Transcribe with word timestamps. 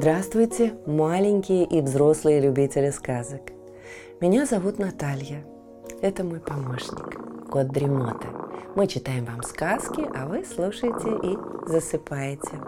Здравствуйте, 0.00 0.74
маленькие 0.86 1.64
и 1.64 1.80
взрослые 1.80 2.38
любители 2.38 2.90
сказок. 2.90 3.40
Меня 4.20 4.46
зовут 4.46 4.78
Наталья. 4.78 5.44
Это 6.00 6.22
мой 6.22 6.38
помощник, 6.38 7.18
кот 7.50 7.66
Дремота. 7.72 8.28
Мы 8.76 8.86
читаем 8.86 9.24
вам 9.24 9.42
сказки, 9.42 10.04
а 10.14 10.26
вы 10.28 10.44
слушаете 10.44 11.08
и 11.24 11.36
засыпаете. 11.68 12.60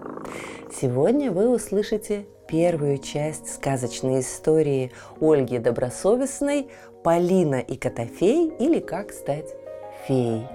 Сегодня 0.74 1.30
вы 1.30 1.48
услышите 1.54 2.26
первую 2.48 2.98
часть 2.98 3.54
сказочной 3.54 4.22
истории 4.22 4.90
Ольги 5.20 5.58
Добросовестной 5.58 6.66
«Полина 7.04 7.60
и 7.60 7.76
Котофей» 7.76 8.52
или 8.58 8.80
«Как 8.80 9.12
стать 9.12 9.54
феей». 10.08 10.48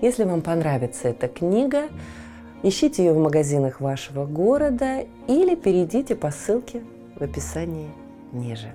Если 0.00 0.24
вам 0.24 0.42
понравится 0.42 1.10
эта 1.10 1.28
книга, 1.28 1.84
Ищите 2.62 3.04
ее 3.04 3.12
в 3.12 3.18
магазинах 3.18 3.80
вашего 3.80 4.24
города 4.24 5.04
или 5.26 5.56
перейдите 5.56 6.14
по 6.14 6.30
ссылке 6.30 6.82
в 7.16 7.22
описании 7.22 7.90
ниже. 8.32 8.72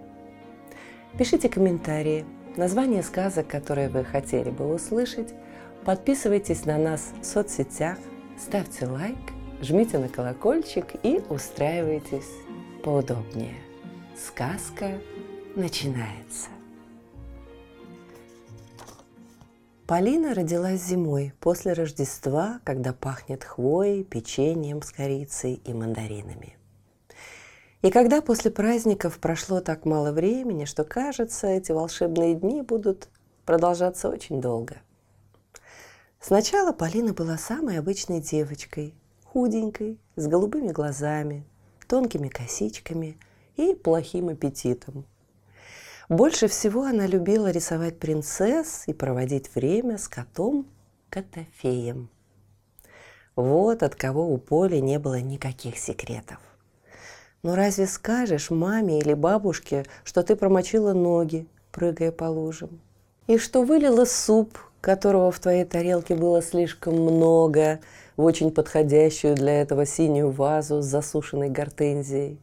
Пишите 1.17 1.47
комментарии, 1.47 2.25
название 2.57 3.01
сказок, 3.01 3.47
которые 3.47 3.87
вы 3.87 4.03
хотели 4.03 4.49
бы 4.49 4.73
услышать, 4.73 5.33
подписывайтесь 5.85 6.65
на 6.65 6.77
нас 6.77 7.13
в 7.21 7.25
соцсетях, 7.25 7.97
ставьте 8.37 8.85
лайк, 8.85 9.15
жмите 9.61 9.99
на 9.99 10.09
колокольчик 10.09 10.85
и 11.03 11.21
устраивайтесь 11.29 12.29
поудобнее. 12.83 13.55
Сказка 14.17 14.99
начинается. 15.55 16.56
Полина 19.87 20.33
родилась 20.33 20.83
зимой, 20.83 21.31
после 21.39 21.71
Рождества, 21.71 22.59
когда 22.65 22.91
пахнет 22.91 23.45
хвоей, 23.45 24.03
печеньем 24.03 24.81
с 24.81 24.91
корицей 24.91 25.61
и 25.63 25.73
мандаринами. 25.73 26.57
И 27.81 27.89
когда 27.89 28.21
после 28.21 28.51
праздников 28.51 29.17
прошло 29.19 29.61
так 29.61 29.85
мало 29.85 30.11
времени, 30.11 30.65
что, 30.65 30.83
кажется, 30.83 31.47
эти 31.47 31.71
волшебные 31.71 32.35
дни 32.35 32.61
будут 32.63 33.07
продолжаться 33.45 34.09
очень 34.09 34.41
долго. 34.41 34.81
Сначала 36.19 36.73
Полина 36.73 37.13
была 37.13 37.37
самой 37.37 37.79
обычной 37.79 38.19
девочкой, 38.19 38.93
худенькой, 39.23 40.01
с 40.17 40.27
голубыми 40.27 40.73
глазами, 40.73 41.45
тонкими 41.87 42.27
косичками 42.27 43.17
и 43.55 43.73
плохим 43.73 44.27
аппетитом– 44.27 45.05
больше 46.09 46.47
всего 46.47 46.83
она 46.83 47.05
любила 47.05 47.51
рисовать 47.51 47.99
принцесс 47.99 48.83
и 48.87 48.93
проводить 48.93 49.53
время 49.53 49.97
с 49.97 50.07
котом 50.07 50.65
Котофеем. 51.09 52.09
Вот 53.35 53.83
от 53.83 53.95
кого 53.95 54.27
у 54.27 54.37
Поли 54.37 54.81
не 54.81 54.99
было 54.99 55.19
никаких 55.19 55.77
секретов. 55.77 56.39
Но 57.43 57.55
разве 57.55 57.85
скажешь 57.87 58.49
маме 58.49 58.99
или 58.99 59.13
бабушке, 59.13 59.85
что 60.03 60.23
ты 60.23 60.35
промочила 60.35 60.93
ноги, 60.93 61.47
прыгая 61.71 62.11
по 62.11 62.25
лужам? 62.25 62.81
И 63.27 63.37
что 63.37 63.63
вылила 63.63 64.05
суп, 64.05 64.57
которого 64.81 65.31
в 65.31 65.39
твоей 65.39 65.65
тарелке 65.65 66.15
было 66.15 66.41
слишком 66.41 66.95
много, 66.95 67.79
в 68.15 68.23
очень 68.23 68.51
подходящую 68.51 69.35
для 69.35 69.61
этого 69.61 69.85
синюю 69.85 70.31
вазу 70.31 70.81
с 70.81 70.85
засушенной 70.85 71.49
гортензией? 71.49 72.39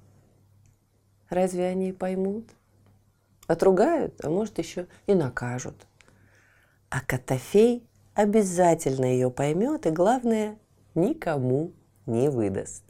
Разве 1.29 1.67
они 1.67 1.93
поймут? 1.93 2.45
Отругают, 3.47 4.25
а 4.25 4.31
может 4.31 4.59
еще 4.59 4.87
и 5.07 5.15
накажут. 5.15 5.87
А 6.89 7.01
Котофей 7.01 7.87
обязательно 8.15 9.05
ее 9.05 9.31
поймет 9.31 9.87
и, 9.87 9.91
главное, 9.91 10.59
никому 10.95 11.73
не 12.07 12.31
выдаст. 12.31 12.85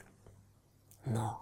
Но 1.05 1.41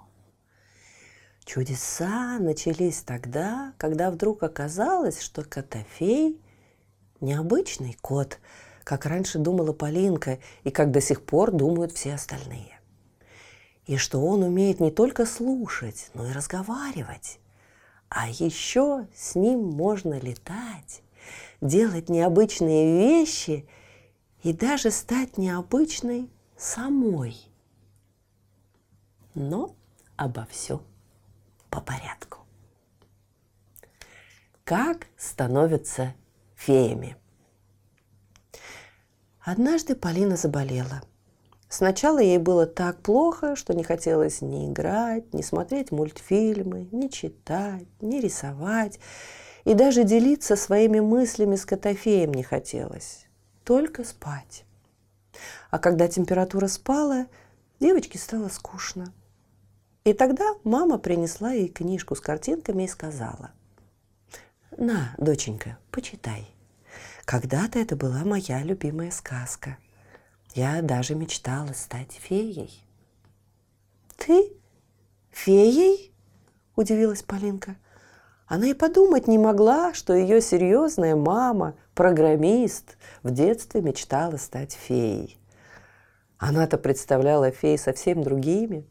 чудеса 1.44 2.38
начались 2.38 3.02
тогда, 3.02 3.74
когда 3.76 4.10
вдруг 4.10 4.42
оказалось, 4.42 5.20
что 5.20 5.44
Котофей– 5.44 6.40
необычный 7.22 7.96
кот, 8.02 8.38
как 8.84 9.06
раньше 9.06 9.38
думала 9.38 9.72
Полинка 9.72 10.38
и 10.64 10.70
как 10.70 10.90
до 10.90 11.00
сих 11.00 11.24
пор 11.24 11.52
думают 11.52 11.92
все 11.92 12.14
остальные. 12.14 12.78
И 13.86 13.96
что 13.96 14.20
он 14.20 14.42
умеет 14.42 14.80
не 14.80 14.90
только 14.90 15.24
слушать, 15.24 16.10
но 16.14 16.28
и 16.28 16.32
разговаривать. 16.32 17.38
А 18.14 18.28
еще 18.28 19.06
с 19.16 19.34
ним 19.36 19.70
можно 19.70 20.20
летать, 20.20 21.02
делать 21.62 22.10
необычные 22.10 22.98
вещи 22.98 23.66
и 24.42 24.52
даже 24.52 24.90
стать 24.90 25.38
необычной 25.38 26.30
самой. 26.54 27.34
Но 29.34 29.74
обо 30.16 30.44
всем 30.50 30.82
по 31.70 31.80
порядку. 31.80 32.40
Как 34.64 35.06
становятся 35.16 36.14
феями? 36.54 37.16
Однажды 39.40 39.96
Полина 39.96 40.36
заболела– 40.36 41.00
Сначала 41.72 42.18
ей 42.18 42.36
было 42.36 42.66
так 42.66 42.98
плохо, 42.98 43.56
что 43.56 43.72
не 43.72 43.82
хотелось 43.82 44.42
ни 44.42 44.70
играть, 44.70 45.32
ни 45.32 45.40
смотреть 45.40 45.90
мультфильмы, 45.90 46.86
ни 46.92 47.08
читать, 47.08 47.86
ни 48.02 48.20
рисовать. 48.20 49.00
И 49.64 49.72
даже 49.72 50.04
делиться 50.04 50.54
своими 50.54 51.00
мыслями 51.00 51.56
с 51.56 51.64
Котофеем 51.64 52.34
не 52.34 52.42
хотелось. 52.42 53.24
Только 53.64 54.04
спать. 54.04 54.66
А 55.70 55.78
когда 55.78 56.08
температура 56.08 56.66
спала, 56.66 57.26
девочке 57.80 58.18
стало 58.18 58.50
скучно. 58.50 59.10
И 60.04 60.12
тогда 60.12 60.44
мама 60.64 60.98
принесла 60.98 61.52
ей 61.52 61.68
книжку 61.68 62.14
с 62.14 62.20
картинками 62.20 62.82
и 62.82 62.88
сказала, 62.88 63.52
«На, 64.76 65.14
доченька, 65.16 65.78
почитай. 65.90 66.46
Когда-то 67.24 67.78
это 67.78 67.96
была 67.96 68.24
моя 68.26 68.62
любимая 68.62 69.10
сказка– 69.10 69.78
я 70.54 70.82
даже 70.82 71.14
мечтала 71.14 71.72
стать 71.72 72.12
феей. 72.12 72.84
«Ты? 74.16 74.52
Феей?»– 75.30 76.12
удивилась 76.76 77.22
Полинка. 77.22 77.76
Она 78.46 78.66
и 78.66 78.74
подумать 78.74 79.28
не 79.28 79.38
могла, 79.38 79.94
что 79.94 80.12
ее 80.12 80.40
серьезная 80.42 81.16
мама, 81.16 81.74
программист, 81.94 82.98
в 83.22 83.30
детстве 83.30 83.80
мечтала 83.80 84.36
стать 84.36 84.72
феей. 84.72 85.38
Она-то 86.38 86.76
представляла 86.76 87.50
фей 87.50 87.78
совсем 87.78 88.22
другими. 88.22 88.86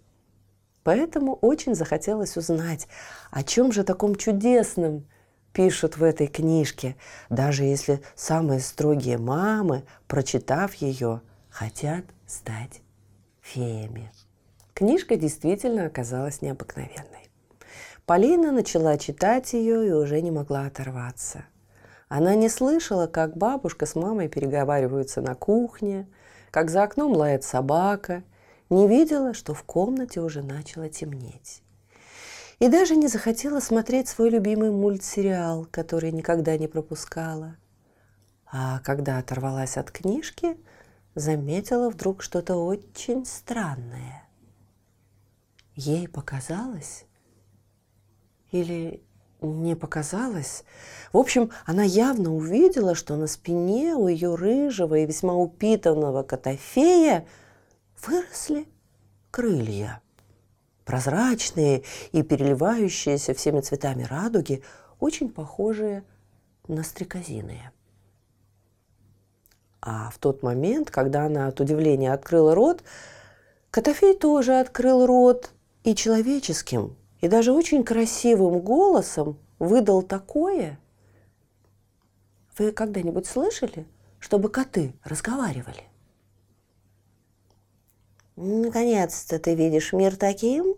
Поэтому 0.83 1.35
очень 1.35 1.75
захотелось 1.75 2.37
узнать, 2.37 2.87
о 3.29 3.43
чем 3.43 3.71
же 3.71 3.83
таком 3.83 4.15
чудесном 4.15 5.05
пишут 5.53 5.97
в 5.97 6.03
этой 6.03 6.27
книжке, 6.27 6.95
даже 7.29 7.63
если 7.63 8.01
самые 8.15 8.61
строгие 8.61 9.17
мамы, 9.17 9.83
прочитав 10.07 10.73
ее, 10.75 11.21
хотят 11.51 12.05
стать 12.25 12.81
феями. 13.41 14.11
Книжка 14.73 15.17
действительно 15.17 15.85
оказалась 15.85 16.41
необыкновенной. 16.41 17.29
Полина 18.05 18.51
начала 18.51 18.97
читать 18.97 19.53
ее 19.53 19.87
и 19.87 19.91
уже 19.91 20.21
не 20.21 20.31
могла 20.31 20.65
оторваться. 20.65 21.45
Она 22.07 22.35
не 22.35 22.49
слышала, 22.49 23.07
как 23.07 23.37
бабушка 23.37 23.85
с 23.85 23.95
мамой 23.95 24.27
переговариваются 24.27 25.21
на 25.21 25.35
кухне, 25.35 26.07
как 26.49 26.69
за 26.69 26.83
окном 26.83 27.13
лает 27.13 27.43
собака, 27.43 28.23
не 28.69 28.87
видела, 28.87 29.33
что 29.33 29.53
в 29.53 29.63
комнате 29.63 30.19
уже 30.21 30.41
начало 30.41 30.89
темнеть. 30.89 31.61
И 32.59 32.67
даже 32.67 32.95
не 32.95 33.07
захотела 33.07 33.59
смотреть 33.59 34.07
свой 34.07 34.29
любимый 34.29 34.71
мультсериал, 34.71 35.67
который 35.69 36.11
никогда 36.11 36.57
не 36.57 36.67
пропускала. 36.67 37.55
А 38.51 38.79
когда 38.79 39.17
оторвалась 39.17 39.77
от 39.77 39.91
книжки– 39.91 40.57
заметила 41.15 41.89
вдруг 41.89 42.23
что-то 42.23 42.55
очень 42.55 43.25
странное. 43.25 44.27
Ей 45.75 46.07
показалось 46.07 47.05
или 48.51 49.01
не 49.41 49.75
показалось. 49.75 50.63
В 51.11 51.17
общем, 51.17 51.51
она 51.65 51.83
явно 51.83 52.33
увидела, 52.33 52.95
что 52.95 53.15
на 53.15 53.27
спине 53.27 53.95
у 53.95 54.07
ее 54.07 54.35
рыжего 54.35 54.95
и 54.95 55.05
весьма 55.05 55.33
упитанного 55.33 56.23
котофея 56.23 57.25
выросли 58.05 58.67
крылья. 59.31 60.01
Прозрачные 60.85 61.83
и 62.11 62.21
переливающиеся 62.21 63.33
всеми 63.33 63.61
цветами 63.61 64.03
радуги, 64.03 64.61
очень 64.99 65.29
похожие 65.29 66.03
на 66.67 66.83
стрекозиные. 66.83 67.71
А 69.81 70.11
в 70.11 70.19
тот 70.19 70.43
момент, 70.43 70.91
когда 70.91 71.25
она 71.25 71.47
от 71.47 71.59
удивления 71.59 72.13
открыла 72.13 72.53
рот, 72.53 72.83
Котофей 73.71 74.15
тоже 74.15 74.59
открыл 74.59 75.05
рот 75.05 75.51
и 75.83 75.95
человеческим, 75.95 76.95
и 77.21 77.27
даже 77.27 77.51
очень 77.51 77.83
красивым 77.83 78.59
голосом 78.59 79.39
выдал 79.59 80.03
такое. 80.03 80.77
Вы 82.57 82.73
когда-нибудь 82.73 83.25
слышали, 83.25 83.87
чтобы 84.19 84.49
коты 84.49 84.93
разговаривали? 85.03 85.83
Наконец-то 88.35 89.39
ты 89.39 89.55
видишь 89.55 89.93
мир 89.93 90.15
таким, 90.15 90.75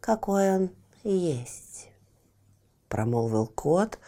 какой 0.00 0.50
он 0.50 0.70
есть, 1.02 1.88
промолвил 2.88 3.46
кот, 3.46 3.98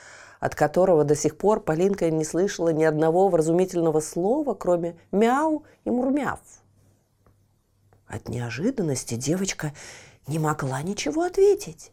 от 0.43 0.57
которого 0.57 1.05
до 1.05 1.15
сих 1.15 1.39
пор 1.39 1.61
Полинка 1.61 2.11
не 2.11 2.25
слышала 2.25 2.71
ни 2.71 2.83
одного 2.83 3.29
вразумительного 3.29 4.01
слова, 4.01 4.55
кроме 4.55 4.97
мяу 5.13 5.63
и 5.85 5.91
мурмяв. 5.91 6.41
От 8.09 8.29
неожиданности 8.29 9.15
девочка 9.15 9.73
не 10.27 10.41
могла 10.41 10.83
ничего 10.83 11.23
ответить. 11.23 11.93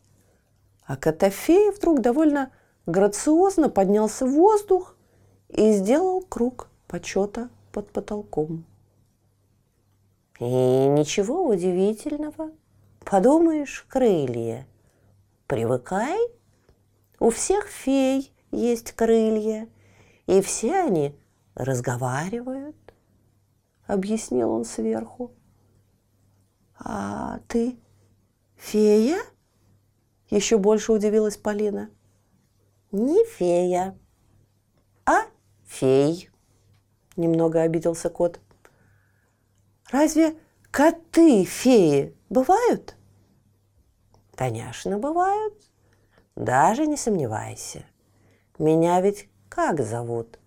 А 0.84 0.98
Котофей 0.98 1.70
вдруг 1.70 2.02
довольно 2.02 2.52
грациозно 2.88 3.70
поднялся 3.70 4.26
в 4.26 4.32
воздух 4.32 4.96
и 5.50 5.72
сделал 5.74 6.22
круг 6.22 6.70
почета 6.88 7.50
под 7.72 7.92
потолком. 7.92 8.66
И 10.40 10.44
ничего 10.44 11.46
удивительного. 11.46 12.50
Подумаешь, 13.02 13.86
крылья. 13.88 14.66
Привыкай. 15.46 16.18
У 17.20 17.30
всех 17.30 17.68
фей 17.68 18.34
есть 18.52 18.92
крылья, 18.94 19.68
и 20.28 20.42
все 20.42 20.82
они 20.82 21.16
разговаривают, 21.56 22.78
объяснил 23.86 24.52
он 24.52 24.66
сверху. 24.66 25.32
А 26.78 27.40
ты 27.48 27.78
фея? 28.56 29.20
Еще 30.30 30.58
больше 30.58 30.94
удивилась 30.94 31.38
Полина. 31.38 31.90
Не 32.92 33.26
фея, 33.26 33.98
а 35.06 35.24
фей, 35.66 36.30
немного 37.16 37.62
обиделся 37.62 38.10
кот. 38.10 38.40
Разве 39.92 40.36
коты 40.72 41.44
феи 41.46 42.16
бывают? 42.30 42.96
Конечно, 44.36 44.98
бывают. 45.00 45.54
Даже 46.36 46.88
не 46.88 46.96
сомневайся. 46.96 47.86
Меня 48.60 49.00
ведь 49.00 49.30
как 49.48 49.82
зовут? 49.82 50.38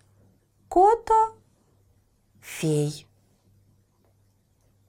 Кота 0.68 1.32
фей. 2.42 3.06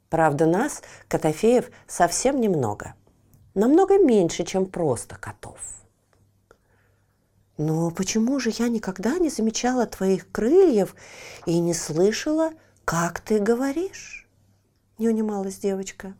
Правда, 0.10 0.46
нас, 0.46 0.84
котофеев, 1.08 1.72
совсем 1.88 2.42
немного. 2.42 2.96
Намного 3.56 3.98
меньше, 3.98 4.44
чем 4.44 4.66
просто 4.66 5.16
котов. 5.16 5.58
Но 7.58 7.92
почему 7.92 8.40
же 8.40 8.52
я 8.58 8.68
никогда 8.68 9.18
не 9.20 9.30
замечала 9.30 9.86
твоих 9.86 10.30
крыльев 10.32 10.94
и 11.46 11.60
не 11.60 11.74
слышала, 11.74 12.52
как 12.84 13.22
ты 13.22 13.40
говоришь? 13.40 14.28
Не 14.98 15.08
унималась 15.08 15.60
девочка. 15.60 16.14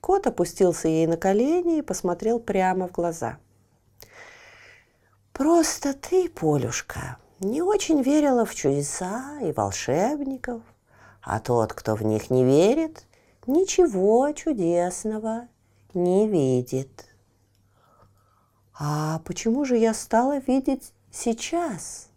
Кот 0.00 0.26
опустился 0.26 0.88
ей 0.88 1.06
на 1.06 1.16
колени 1.16 1.78
и 1.78 1.82
посмотрел 1.82 2.40
прямо 2.40 2.88
в 2.88 2.92
глаза. 2.92 3.38
Просто 5.38 5.94
ты, 5.94 6.28
Полюшка, 6.28 7.16
не 7.38 7.62
очень 7.62 8.02
верила 8.02 8.44
в 8.44 8.56
чудеса 8.56 9.38
и 9.40 9.52
волшебников, 9.52 10.62
а 11.22 11.38
тот, 11.38 11.72
кто 11.74 11.94
в 11.94 12.02
них 12.02 12.28
не 12.28 12.44
верит, 12.44 13.04
ничего 13.46 14.32
чудесного 14.32 15.46
не 15.94 16.26
видит. 16.26 17.06
А 18.76 19.20
почему 19.20 19.64
же 19.64 19.76
я 19.76 19.94
стала 19.94 20.38
видеть 20.38 20.92
сейчас? 21.12 22.08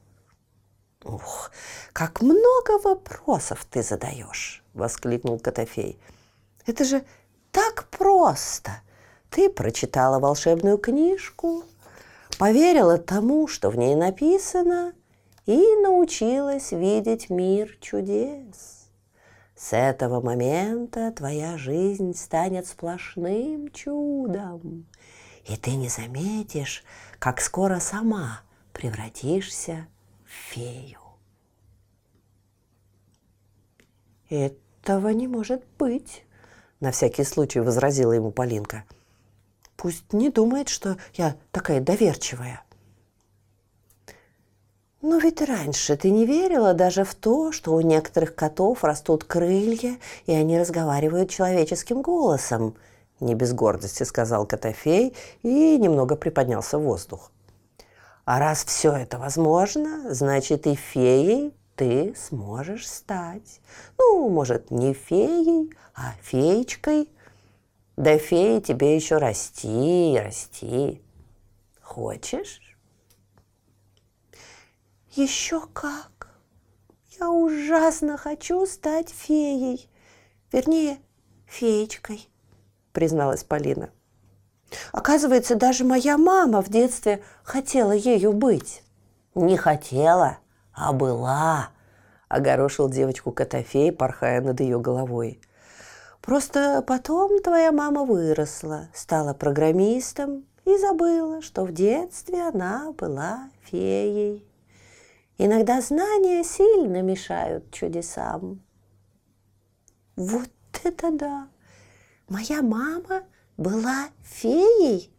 Ух, 1.03 1.51
как 1.93 2.23
много 2.23 2.79
вопросов 2.79 3.67
ты 3.69 3.83
задаешь, 3.83 4.63
воскликнул 4.73 5.37
Котофей. 5.37 5.99
Это 6.65 6.83
же 6.85 7.05
так 7.51 7.87
просто. 7.91 8.81
Ты 9.29 9.47
прочитала 9.47 10.17
волшебную 10.17 10.79
книжку, 10.79 11.65
поверила 12.37 12.97
тому, 12.97 13.47
что 13.47 13.69
в 13.69 13.77
ней 13.77 13.95
написано, 13.95 14.93
и 15.45 15.57
научилась 15.81 16.71
видеть 16.71 17.29
мир 17.29 17.77
чудес. 17.81 18.89
С 19.55 19.73
этого 19.73 20.21
момента 20.21 21.11
твоя 21.11 21.57
жизнь 21.57 22.15
станет 22.15 22.67
сплошным 22.67 23.69
чудом 23.71 24.85
и 25.45 25.57
ты 25.57 25.75
не 25.75 25.89
заметишь, 25.89 26.83
как 27.19 27.41
скоро 27.41 27.79
сама 27.79 28.41
превратишься 28.73 29.87
в 30.25 30.29
фею. 30.29 30.99
Этого 34.29 35.09
не 35.09 35.27
может 35.27 35.63
быть, 35.77 36.23
на 36.79 36.91
всякий 36.91 37.23
случай 37.23 37.59
возразила 37.59 38.13
ему 38.13 38.31
Полинка. 38.31 38.85
Пусть 39.81 40.13
не 40.13 40.29
думает, 40.29 40.69
что 40.69 40.97
я 41.15 41.35
такая 41.51 41.81
доверчивая. 41.81 42.61
Но 45.01 45.17
ведь 45.17 45.41
раньше 45.41 45.97
ты 45.97 46.11
не 46.11 46.27
верила 46.27 46.75
даже 46.75 47.03
в 47.03 47.15
то, 47.15 47.51
что 47.51 47.73
у 47.73 47.81
некоторых 47.81 48.35
котов 48.35 48.83
растут 48.83 49.23
крылья, 49.23 49.97
и 50.27 50.33
они 50.33 50.59
разговаривают 50.59 51.31
человеческим 51.31 52.03
голосом, 52.03 52.75
не 53.19 53.33
без 53.33 53.53
гордости 53.53 54.03
сказал 54.03 54.45
Котофей 54.45 55.15
и 55.41 55.77
немного 55.79 56.15
приподнялся 56.15 56.77
в 56.77 56.83
воздух. 56.83 57.31
А 58.23 58.37
раз 58.37 58.63
все 58.63 58.91
это 58.91 59.17
возможно, 59.17 60.13
значит 60.13 60.67
и 60.67 60.75
феей 60.75 61.55
ты 61.75 62.13
сможешь 62.15 62.87
стать. 62.87 63.61
Ну, 63.97 64.29
может, 64.29 64.69
не 64.69 64.93
феей, 64.93 65.71
а 65.95 66.13
феечкой. 66.21 67.09
Да 68.01 68.17
феи 68.17 68.59
тебе 68.61 68.95
еще 68.95 69.17
расти 69.17 70.19
расти. 70.19 71.03
Хочешь? 71.83 72.75
Еще 75.11 75.61
как. 75.71 76.31
Я 77.19 77.29
ужасно 77.29 78.17
хочу 78.17 78.65
стать 78.65 79.09
феей. 79.09 79.87
Вернее, 80.51 80.97
феечкой 81.45 82.27
призналась 82.91 83.43
Полина. 83.43 83.91
Оказывается, 84.93 85.53
даже 85.53 85.83
моя 85.83 86.17
мама 86.17 86.63
в 86.63 86.69
детстве 86.69 87.21
хотела 87.43 87.91
ею 87.91 88.33
быть. 88.33 88.81
Не 89.35 89.57
хотела, 89.57 90.39
а 90.73 90.91
была, 90.91 91.69
огорошил 92.29 92.89
девочку 92.89 93.31
Котофей, 93.31 93.91
порхая 93.91 94.41
над 94.41 94.59
ее 94.59 94.79
головой. 94.79 95.39
Просто 96.21 96.83
потом 96.85 97.41
твоя 97.41 97.71
мама 97.71 98.05
выросла, 98.05 98.89
стала 98.93 99.33
программистом 99.33 100.45
и 100.65 100.77
забыла, 100.77 101.41
что 101.41 101.65
в 101.65 101.71
детстве 101.71 102.43
она 102.43 102.91
была 102.91 103.49
феей. 103.63 104.45
Иногда 105.37 105.81
знания 105.81 106.43
сильно 106.43 107.01
мешают 107.01 107.71
чудесам. 107.71 108.61
Вот 110.15 110.49
это 110.83 111.11
да! 111.11 111.47
Моя 112.29 112.61
мама 112.61 113.23
была 113.57 114.09
феей? 114.21 115.11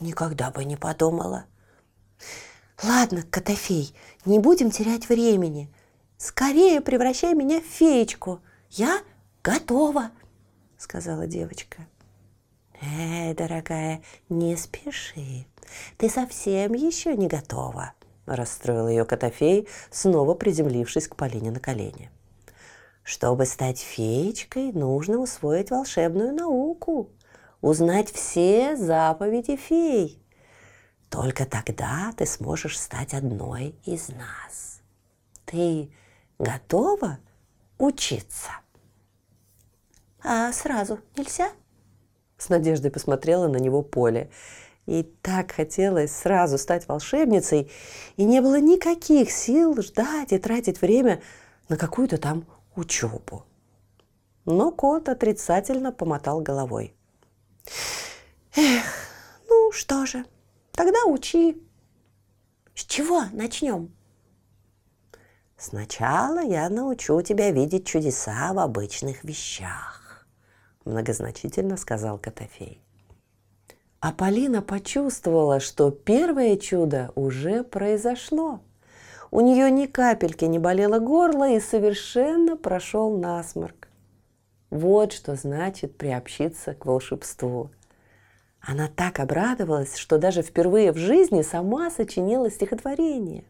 Никогда 0.00 0.50
бы 0.50 0.64
не 0.64 0.76
подумала. 0.76 1.46
Ладно, 2.84 3.22
Котофей, 3.30 3.96
не 4.26 4.38
будем 4.38 4.70
терять 4.70 5.08
времени. 5.08 5.72
Скорее 6.18 6.82
превращай 6.82 7.34
меня 7.34 7.60
в 7.60 7.64
феечку. 7.64 8.40
Я 8.70 9.00
готова, 9.46 10.10
сказала 10.76 11.28
девочка. 11.28 11.86
Эй, 12.82 13.32
дорогая, 13.32 14.02
не 14.28 14.56
спеши. 14.56 15.46
Ты 15.98 16.10
совсем 16.10 16.74
еще 16.74 17.16
не 17.16 17.28
готова, 17.28 17.92
расстроил 18.26 18.88
ее 18.88 19.04
Котофей, 19.04 19.68
снова 19.90 20.34
приземлившись 20.34 21.06
к 21.06 21.14
Полине 21.14 21.52
на 21.52 21.60
колени. 21.60 22.10
Чтобы 23.04 23.46
стать 23.46 23.78
феечкой, 23.78 24.72
нужно 24.72 25.18
усвоить 25.18 25.70
волшебную 25.70 26.34
науку, 26.34 27.10
узнать 27.60 28.10
все 28.10 28.76
заповеди 28.76 29.54
фей. 29.54 30.20
Только 31.08 31.46
тогда 31.46 32.12
ты 32.16 32.26
сможешь 32.26 32.80
стать 32.80 33.14
одной 33.14 33.76
из 33.84 34.08
нас. 34.08 34.80
Ты 35.44 35.92
готова 36.40 37.20
учиться? 37.78 38.50
А 40.28 40.52
сразу 40.52 40.98
нельзя? 41.16 41.52
С 42.36 42.48
надеждой 42.48 42.90
посмотрела 42.90 43.46
на 43.46 43.58
него 43.58 43.82
Поле. 43.82 44.28
И 44.84 45.04
так 45.22 45.52
хотелось 45.52 46.10
сразу 46.10 46.58
стать 46.58 46.88
волшебницей, 46.88 47.70
и 48.16 48.24
не 48.24 48.40
было 48.40 48.58
никаких 48.58 49.30
сил 49.30 49.80
ждать 49.80 50.32
и 50.32 50.38
тратить 50.38 50.80
время 50.80 51.22
на 51.68 51.76
какую-то 51.76 52.18
там 52.18 52.44
учебу. 52.74 53.44
Но 54.44 54.72
кот 54.72 55.08
отрицательно 55.08 55.92
помотал 55.92 56.40
головой. 56.40 56.96
Эх, 58.56 58.84
ну 59.48 59.70
что 59.70 60.06
же, 60.06 60.24
тогда 60.72 61.04
учи. 61.04 61.62
С 62.74 62.84
чего 62.84 63.22
начнем? 63.32 63.94
Сначала 65.56 66.42
я 66.42 66.68
научу 66.68 67.22
тебя 67.22 67.52
видеть 67.52 67.86
чудеса 67.86 68.52
в 68.52 68.58
обычных 68.58 69.22
вещах, 69.22 70.05
многозначительно 70.86 71.76
сказал 71.76 72.18
Котофей. 72.18 72.80
А 74.00 74.12
Полина 74.12 74.62
почувствовала, 74.62 75.60
что 75.60 75.90
первое 75.90 76.56
чудо 76.56 77.10
уже 77.14 77.64
произошло. 77.64 78.60
У 79.30 79.40
нее 79.40 79.70
ни 79.70 79.86
капельки 79.86 80.44
не 80.44 80.58
болело 80.58 80.98
горло 80.98 81.50
и 81.50 81.60
совершенно 81.60 82.56
прошел 82.56 83.18
насморк. 83.18 83.88
Вот 84.70 85.12
что 85.12 85.34
значит 85.34 85.96
приобщиться 85.96 86.74
к 86.74 86.86
волшебству. 86.86 87.70
Она 88.60 88.88
так 88.88 89.20
обрадовалась, 89.20 89.96
что 89.96 90.18
даже 90.18 90.42
впервые 90.42 90.92
в 90.92 90.96
жизни 90.96 91.42
сама 91.42 91.90
сочинила 91.90 92.50
стихотворение. 92.50 93.44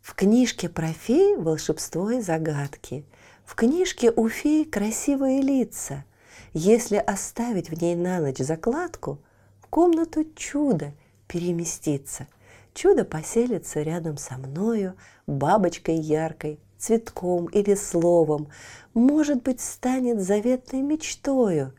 В 0.00 0.14
книжке 0.14 0.68
про 0.68 0.88
фей 0.88 1.36
волшебство 1.36 2.10
и 2.10 2.20
загадки. 2.20 3.04
В 3.52 3.54
книжке 3.54 4.10
у 4.10 4.30
фей 4.30 4.64
красивые 4.64 5.42
лица– 5.42 6.06
если 6.54 6.96
оставить 6.96 7.68
в 7.68 7.82
ней 7.82 7.94
на 7.94 8.18
ночь 8.18 8.38
закладку, 8.38 9.18
в 9.60 9.66
комнату 9.66 10.24
чудо 10.34 10.94
переместится. 11.28 12.28
Чудо 12.72 13.04
поселится 13.04 13.82
рядом 13.82 14.16
со 14.16 14.38
мною, 14.38 14.96
бабочкой 15.26 15.96
яркой, 15.96 16.60
цветком 16.78 17.44
или 17.44 17.74
словом. 17.74 18.48
Может 18.94 19.42
быть, 19.42 19.60
станет 19.60 20.22
заветной 20.22 20.80
мечтою. 20.80 21.74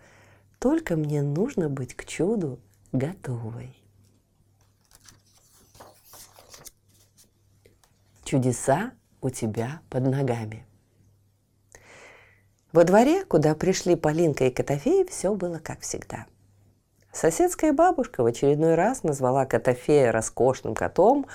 Только 0.60 0.96
мне 0.96 1.24
нужно 1.24 1.70
быть 1.70 1.96
к 1.96 2.06
чуду 2.06 2.60
готовой. 2.92 3.76
Чудеса 8.24 8.92
у 9.22 9.32
тебя 9.32 9.82
под 9.90 10.04
ногами– 10.04 10.68
во 12.74 12.84
дворе, 12.84 13.24
куда 13.26 13.56
пришли 13.56 13.96
Полинка 13.96 14.46
и 14.46 14.50
Котофей, 14.50 15.06
все 15.06 15.34
было 15.36 15.60
как 15.64 15.82
всегда. 15.82 16.26
Соседская 17.14 17.72
бабушка 17.72 18.24
в 18.24 18.26
очередной 18.26 18.74
раз 18.74 19.04
назвала 19.04 19.46
Котофея 19.46 20.12
роскошным 20.12 20.74
котом, 20.74 21.28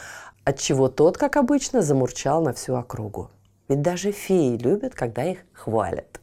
отчего 0.45 0.88
тот, 0.88 1.16
как 1.16 1.37
обычно, 1.37 1.80
замурчал 1.80 2.42
на 2.42 2.52
всю 2.52 2.75
округу. 2.75 3.30
Ведь 3.68 3.83
даже 3.83 4.11
феи 4.11 4.57
любят, 4.57 4.95
когда 4.95 5.25
их 5.25 5.38
хвалят. 5.52 6.21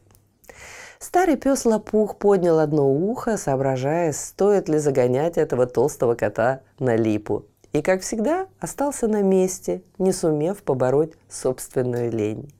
Старый 0.98 1.36
пес 1.36 1.64
Лопух 1.64 2.16
поднял 2.16 2.58
одно 2.58 2.90
ухо, 2.90 3.38
соображая, 3.38 4.12
стоит 4.12 4.68
ли 4.68 4.78
загонять 4.78 5.38
этого 5.38 5.66
толстого 5.66 6.14
кота 6.14 6.60
на 6.78 6.96
липу. 6.96 7.46
И, 7.72 7.82
как 7.82 8.02
всегда, 8.02 8.48
остался 8.60 9.06
на 9.06 9.22
месте, 9.22 9.82
не 9.98 10.12
сумев 10.12 10.62
побороть 10.62 11.12
собственную 11.28 12.10
лень. 12.10 12.50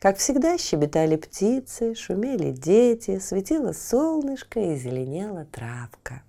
Как 0.00 0.16
всегда, 0.16 0.56
щебетали 0.56 1.16
птицы, 1.16 1.94
шумели 1.94 2.52
дети, 2.52 3.18
светило 3.18 3.72
солнышко 3.72 4.58
и 4.58 4.74
зеленела 4.74 5.44
травка. 5.44 6.22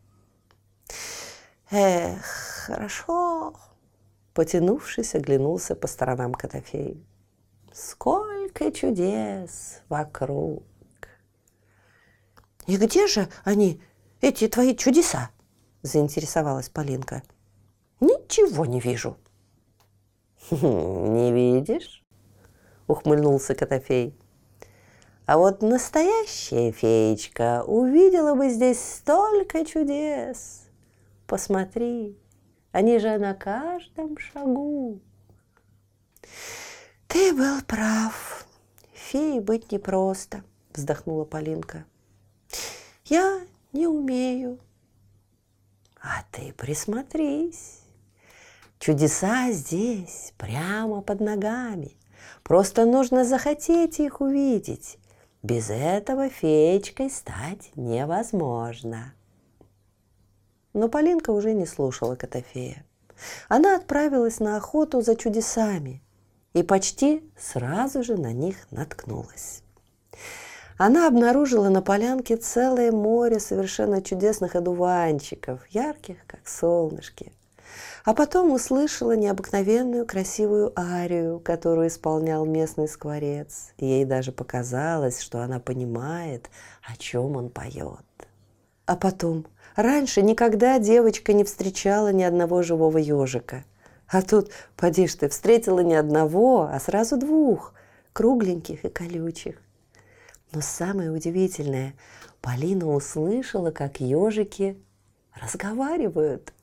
Эх, 1.70 2.26
хорошо, 2.66 3.54
потянувшись, 4.34 5.16
оглянулся 5.16 5.74
по 5.74 5.88
сторонам 5.88 6.34
Котофей. 6.34 7.02
Сколько 7.72 8.74
чудес 8.74 9.80
вокруг! 9.88 10.64
И 12.68 12.76
где 12.76 13.08
же 13.08 13.30
они, 13.46 13.82
эти 14.20 14.50
твои 14.50 14.76
чудеса? 14.76 15.32
Заинтересовалась 15.82 16.68
Полинка. 16.68 17.24
Ничего 18.02 18.66
не 18.66 18.82
вижу. 18.82 19.16
Не 20.52 21.32
видишь? 21.32 22.01
Ухмыльнулся 22.92 23.56
Котофей. 23.56 24.16
А 25.26 25.38
вот 25.38 25.62
настоящая 25.62 26.72
феечка 26.72 27.64
увидела 27.66 28.36
бы 28.36 28.50
здесь 28.50 28.80
столько 28.80 29.66
чудес. 29.66 30.64
Посмотри, 31.26 32.18
они 32.72 33.00
же 33.00 33.18
на 33.18 33.34
каждом 33.34 34.18
шагу. 34.18 35.00
Ты 37.08 37.34
был 37.34 37.62
прав. 37.62 38.46
Феей 38.94 39.40
быть 39.40 39.72
непросто, 39.72 40.44
вздохнула 40.74 41.26
Полинка. 41.26 41.86
Я 43.06 43.42
не 43.72 43.88
умею. 43.88 44.60
А 46.02 46.24
ты 46.32 46.54
присмотрись. 46.54 47.80
Чудеса 48.80 49.52
здесь, 49.52 50.34
прямо 50.38 51.02
под 51.02 51.20
ногами. 51.22 51.96
Просто 52.44 52.86
нужно 52.86 53.24
захотеть 53.24 54.00
их 54.00 54.22
увидеть. 54.22 54.98
Без 55.44 55.70
этого 55.70 56.30
феечкой 56.30 57.10
стать 57.10 57.72
невозможно. 57.76 59.14
Но 60.74 60.88
Полинка 60.88 61.32
уже 61.32 61.54
не 61.54 61.66
слушала 61.66 62.16
Котофея. 62.16 62.86
Она 63.50 63.76
отправилась 63.76 64.40
на 64.40 64.58
охоту 64.58 65.02
за 65.02 65.16
чудесами 65.16 66.02
и 66.54 66.64
почти 66.64 67.24
сразу 67.38 68.04
же 68.04 68.18
на 68.18 68.34
них 68.34 68.56
наткнулась. 68.72 69.64
Она 70.78 71.08
обнаружила 71.08 71.70
на 71.70 71.82
полянке 71.82 72.38
целое 72.38 72.92
море 72.92 73.40
совершенно 73.40 74.02
чудесных 74.02 74.56
одуванчиков, 74.56 75.68
ярких, 75.70 76.18
как 76.26 76.48
солнышки– 76.48 77.34
а 78.04 78.14
потом 78.14 78.52
услышала 78.52 79.16
необыкновенную 79.16 80.06
красивую 80.06 80.74
арию, 80.76 81.40
которую 81.40 81.88
исполнял 81.88 82.46
местный 82.46 82.88
скворец. 82.88 83.74
Ей 83.78 84.06
даже 84.06 84.32
показалось, 84.32 85.22
что 85.22 85.42
она 85.42 85.60
понимает, 85.60 86.50
о 86.82 86.96
чем 86.98 87.36
он 87.36 87.50
поет. 87.50 88.06
А 88.86 88.96
потом, 88.96 89.46
раньше 89.76 90.22
никогда 90.22 90.80
девочка 90.80 91.34
не 91.34 91.44
встречала 91.44 92.12
ни 92.12 92.24
одного 92.24 92.64
живого 92.64 92.98
ежика. 92.98 93.64
А 94.08 94.22
тут, 94.22 94.50
поди 94.76 95.08
ты, 95.08 95.30
встретила 95.30 95.80
не 95.80 95.96
одного, 95.96 96.64
а 96.72 96.80
сразу 96.80 97.18
двух, 97.18 97.74
кругленьких 98.14 98.84
и 98.84 98.90
колючих. 98.90 99.62
Но 100.52 100.62
самое 100.62 101.12
удивительное, 101.12 101.94
Полина 102.42 102.92
услышала, 102.92 103.70
как 103.70 104.02
ежики 104.02 104.76
разговаривают– 105.40 106.52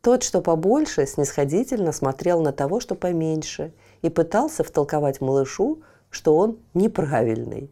тот, 0.00 0.22
что 0.22 0.40
побольше, 0.40 1.06
снисходительно 1.06 1.92
смотрел 1.92 2.40
на 2.42 2.52
того, 2.52 2.80
что 2.80 2.94
поменьше, 2.94 3.72
и 4.02 4.08
пытался 4.08 4.64
втолковать 4.64 5.20
малышу, 5.20 5.82
что 6.10 6.36
он 6.36 6.58
неправильный. 6.74 7.70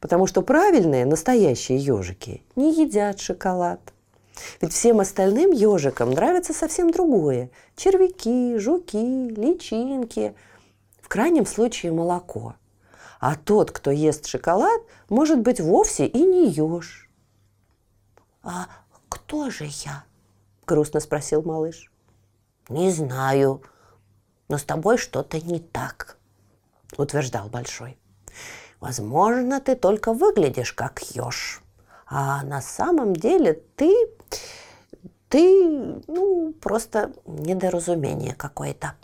Потому 0.00 0.26
что 0.26 0.42
правильные, 0.42 1.06
настоящие 1.06 1.78
ежики 1.78 2.42
не 2.54 2.72
едят 2.72 3.20
шоколад. 3.20 3.80
Ведь 4.60 4.72
всем 4.72 5.00
остальным 5.00 5.50
ежикам 5.50 6.10
нравится 6.10 6.52
совсем 6.52 6.90
другое. 6.90 7.50
Червяки, 7.74 8.58
жуки, 8.58 9.30
личинки, 9.30 10.34
в 11.00 11.08
крайнем 11.08 11.46
случае 11.46 11.92
молоко. 11.92 12.54
А 13.18 13.34
тот, 13.34 13.70
кто 13.70 13.90
ест 13.90 14.26
шоколад, 14.26 14.82
может 15.08 15.40
быть 15.40 15.60
вовсе 15.60 16.06
и 16.06 16.22
не 16.22 16.48
еж. 16.48 17.08
«А 18.42 18.68
кто 19.08 19.50
же 19.50 19.64
я?» 19.84 20.04
Грустно 20.66 21.00
спросил 21.00 21.42
малыш. 21.42 21.90
Не 22.68 22.90
знаю, 22.90 23.62
но 24.48 24.58
с 24.58 24.64
тобой 24.64 24.98
что-то 24.98 25.40
не 25.40 25.60
так, 25.60 26.18
утверждал 26.96 27.48
Большой. 27.48 27.96
Возможно, 28.80 29.60
ты 29.60 29.76
только 29.76 30.12
выглядишь 30.12 30.72
как 30.72 31.00
еж, 31.14 31.62
а 32.06 32.42
на 32.44 32.60
самом 32.60 33.14
деле 33.14 33.62
ты, 33.76 33.94
ты, 35.28 36.02
ну, 36.06 36.52
просто 36.60 37.12
недоразумение 37.24 38.34
какое-то. 38.34 38.94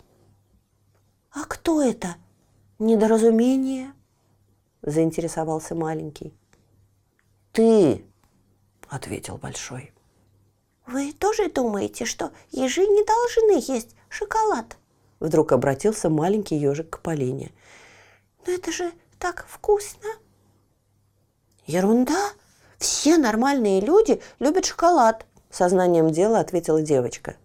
А 1.31 1.45
кто 1.45 1.81
это? 1.81 2.15
Недоразумение? 2.79 3.93
Заинтересовался 4.81 5.73
маленький. 5.73 6.33
Ты, 7.53 8.05
ответил 8.89 9.37
Большой. 9.37 9.92
«Вы 10.85 11.13
тоже 11.13 11.49
думаете, 11.49 12.05
что 12.05 12.31
ежи 12.51 12.81
не 12.81 13.03
должны 13.03 13.71
есть 13.71 13.95
шоколад?» 14.09 14.77
Вдруг 15.19 15.53
обратился 15.53 16.09
маленький 16.09 16.55
ежик 16.55 16.89
к 16.89 16.99
Полине. 17.01 17.51
«Но 18.45 18.53
это 18.53 18.71
же 18.71 18.91
так 19.19 19.45
вкусно!» 19.47 20.09
«Ерунда! 21.65 22.31
Все 22.77 23.17
нормальные 23.17 23.79
люди 23.79 24.21
любят 24.39 24.65
шоколад!» 24.65 25.25
Сознанием 25.49 26.09
дела 26.09 26.39
ответила 26.39 26.81
девочка. 26.81 27.37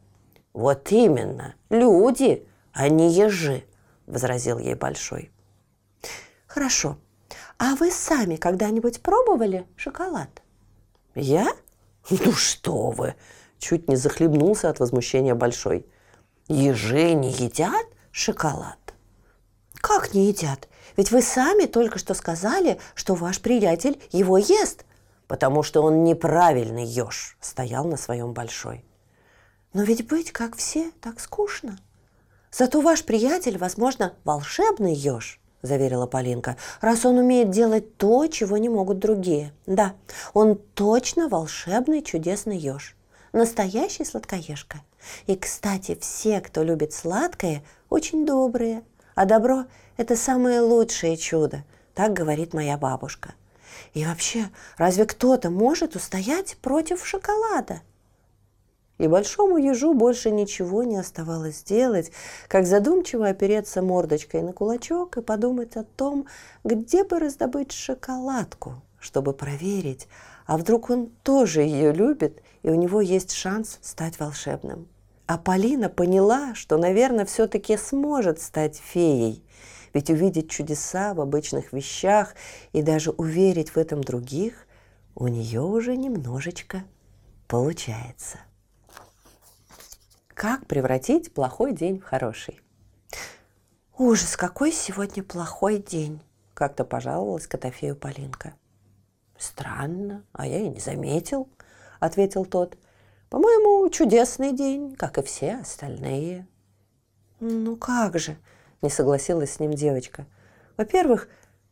«Вот 0.52 0.90
именно! 0.90 1.54
Люди, 1.71 2.47
а 2.73 2.88
не 2.88 3.12
ежи!» 3.12 3.64
возразил 4.09 4.59
ей 4.59 4.75
Большой. 4.75 5.30
«Хорошо. 6.47 6.99
А 7.59 7.76
вы 7.76 7.90
сами 7.90 8.37
когда-нибудь 8.37 9.02
пробовали 9.02 9.66
шоколад?» 9.76 10.42
«Я?» 11.14 11.47
«Ну 12.24 12.32
что 12.32 12.90
вы!»– 12.90 13.14
чуть 13.58 13.88
не 13.88 13.96
захлебнулся 13.96 14.70
от 14.70 14.80
возмущения 14.80 15.34
Большой. 15.34 15.86
«Ежи 16.48 17.12
не 17.12 17.30
едят 17.30 17.86
шоколад?» 18.10 18.78
«Как 19.74 20.14
не 20.14 20.28
едят? 20.28 20.68
Ведь 20.96 21.10
вы 21.10 21.22
сами 21.22 21.66
только 21.66 21.98
что 21.98 22.14
сказали, 22.14 22.80
что 22.94 23.14
ваш 23.14 23.40
приятель 23.40 24.00
его 24.10 24.38
ест!» 24.38 24.84
потому 25.28 25.62
что 25.62 25.82
он 25.82 26.02
неправильный 26.02 26.84
еж, 26.84 27.36
стоял 27.40 27.84
на 27.84 27.96
своем 27.96 28.32
большой. 28.32 28.84
Но 29.74 29.82
ведь 29.82 30.08
быть 30.08 30.32
как 30.32 30.56
все 30.56 30.90
так 31.02 31.20
скучно. 31.20 31.78
Зато 32.50 32.80
ваш 32.80 33.04
приятель, 33.04 33.58
возможно, 33.58 34.14
волшебный 34.24 34.94
еж, 34.94 35.38
заверила 35.62 36.06
Полинка, 36.06 36.56
раз 36.80 37.04
он 37.04 37.18
умеет 37.18 37.50
делать 37.50 37.96
то, 37.96 38.26
чего 38.26 38.58
не 38.58 38.68
могут 38.68 38.98
другие. 38.98 39.52
Да, 39.66 39.94
он 40.34 40.56
точно 40.74 41.28
волшебный 41.28 42.02
чудесный 42.02 42.56
еж. 42.56 42.96
Настоящий 43.32 44.04
сладкоежка. 44.04 44.80
И, 45.26 45.36
кстати, 45.36 45.96
все, 46.00 46.40
кто 46.40 46.62
любит 46.62 46.92
сладкое, 46.92 47.62
очень 47.88 48.26
добрые. 48.26 48.82
А 49.14 49.24
добро– 49.24 49.64
это 49.96 50.16
самое 50.16 50.60
лучшее 50.60 51.16
чудо, 51.16 51.64
так 51.94 52.12
говорит 52.12 52.54
моя 52.54 52.78
бабушка. 52.78 53.34
И 53.94 54.04
вообще, 54.04 54.50
разве 54.76 55.04
кто-то 55.06 55.50
может 55.50 55.96
устоять 55.96 56.56
против 56.58 57.06
шоколада? 57.06 57.82
И 58.98 59.06
большому 59.06 59.58
ежу 59.58 59.94
больше 59.94 60.30
ничего 60.30 60.82
не 60.82 60.96
оставалось 60.96 61.62
делать, 61.62 62.10
как 62.48 62.66
задумчиво 62.66 63.28
опереться 63.28 63.80
мордочкой 63.80 64.42
на 64.42 64.52
кулачок 64.52 65.16
и 65.16 65.22
подумать 65.22 65.76
о 65.76 65.84
том, 65.84 66.26
где 66.64 67.04
бы 67.04 67.20
раздобыть 67.20 67.72
шоколадку, 67.72 68.82
чтобы 68.98 69.32
проверить, 69.32 70.08
а 70.46 70.58
вдруг 70.58 70.90
он 70.90 71.10
тоже 71.22 71.62
ее 71.62 71.92
любит, 71.92 72.42
и 72.62 72.70
у 72.70 72.74
него 72.74 73.00
есть 73.00 73.32
шанс 73.32 73.78
стать 73.82 74.18
волшебным. 74.18 74.88
А 75.26 75.38
Полина 75.38 75.88
поняла, 75.88 76.54
что, 76.54 76.76
наверное, 76.76 77.24
все-таки 77.24 77.76
сможет 77.76 78.40
стать 78.40 78.78
феей, 78.78 79.44
ведь 79.94 80.10
увидеть 80.10 80.50
чудеса 80.50 81.14
в 81.14 81.20
обычных 81.20 81.72
вещах 81.72 82.34
и 82.72 82.82
даже 82.82 83.10
уверить 83.10 83.70
в 83.70 83.76
этом 83.76 84.02
других 84.02 84.66
у 85.14 85.28
нее 85.28 85.60
уже 85.60 85.96
немножечко 85.96 86.82
получается. 87.46 88.38
Как 90.38 90.66
превратить 90.66 91.35
плохой 91.35 91.73
день 91.73 91.99
в 91.99 92.04
хороший? 92.04 92.61
Ужас, 93.97 94.37
какой 94.37 94.71
сегодня 94.71 95.25
плохой 95.25 95.78
день, 95.78 96.23
как-то 96.54 96.85
пожаловалась 96.85 97.49
Котофею 97.49 97.97
Полинка. 97.97 98.54
Странно, 99.37 100.23
а 100.33 100.47
я 100.47 100.61
и 100.61 100.68
не 100.68 100.78
заметил, 100.78 101.49
ответил 101.99 102.45
тот. 102.45 102.78
По-моему, 103.30 103.90
чудесный 103.90 104.52
день, 104.52 104.95
как 104.95 105.18
и 105.18 105.23
все 105.23 105.57
остальные. 105.57 106.47
Ну 107.40 107.76
как 107.76 108.16
же, 108.16 108.37
не 108.80 108.90
согласилась 108.90 109.54
с 109.54 109.59
ним 109.59 109.73
девочка. 109.73 110.25
Во-первых, 110.76 111.28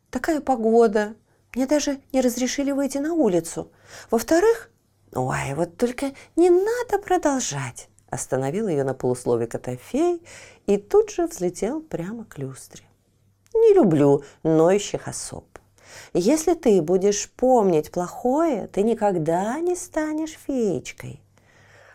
такая 0.09 0.41
погода, 0.41 1.15
мне 1.55 1.67
даже 1.67 2.01
не 2.11 2.19
разрешили 2.19 2.71
выйти 2.71 2.97
на 2.97 3.13
улицу. 3.13 3.71
Во-вторых, 4.11 4.69
ой, 5.13 5.53
вот 5.53 5.77
только 5.77 6.11
не 6.35 6.49
надо 6.49 6.99
продолжать. 7.01 7.87
Остановил 8.09 8.67
ее 8.67 8.83
на 8.83 8.93
полуслове 8.93 9.47
Котофей 9.47 10.23
и 10.65 10.77
тут 10.77 11.09
же 11.09 11.27
взлетел 11.27 11.81
прямо 11.81 12.25
к 12.25 12.37
люстре. 12.37 12.83
Не 13.53 13.73
люблю 13.73 14.23
ноющих 14.43 15.07
особ. 15.07 15.45
Если 16.13 16.53
ты 16.53 16.81
будешь 16.81 17.29
помнить 17.31 17.91
плохое, 17.91 18.67
ты 18.67 18.83
никогда 18.83 19.59
не 19.59 19.75
станешь 19.75 20.37
феечкой. 20.47 21.21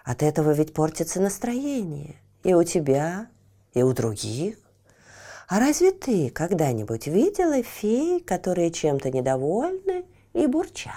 От 0.04 0.23
этого 0.23 0.50
ведь 0.50 0.75
портится 0.75 1.21
настроение 1.21 2.16
и 2.42 2.54
у 2.54 2.64
тебя, 2.64 3.28
и 3.73 3.83
у 3.83 3.92
других. 3.92 4.59
А 5.49 5.61
разве 5.61 5.92
ты 5.92 6.30
когда-нибудь 6.30 7.06
видела 7.06 7.63
фей, 7.63 8.21
которые 8.21 8.71
чем-то 8.71 9.10
недовольны 9.10 10.04
и 10.32 10.47
бурчат? 10.47 10.95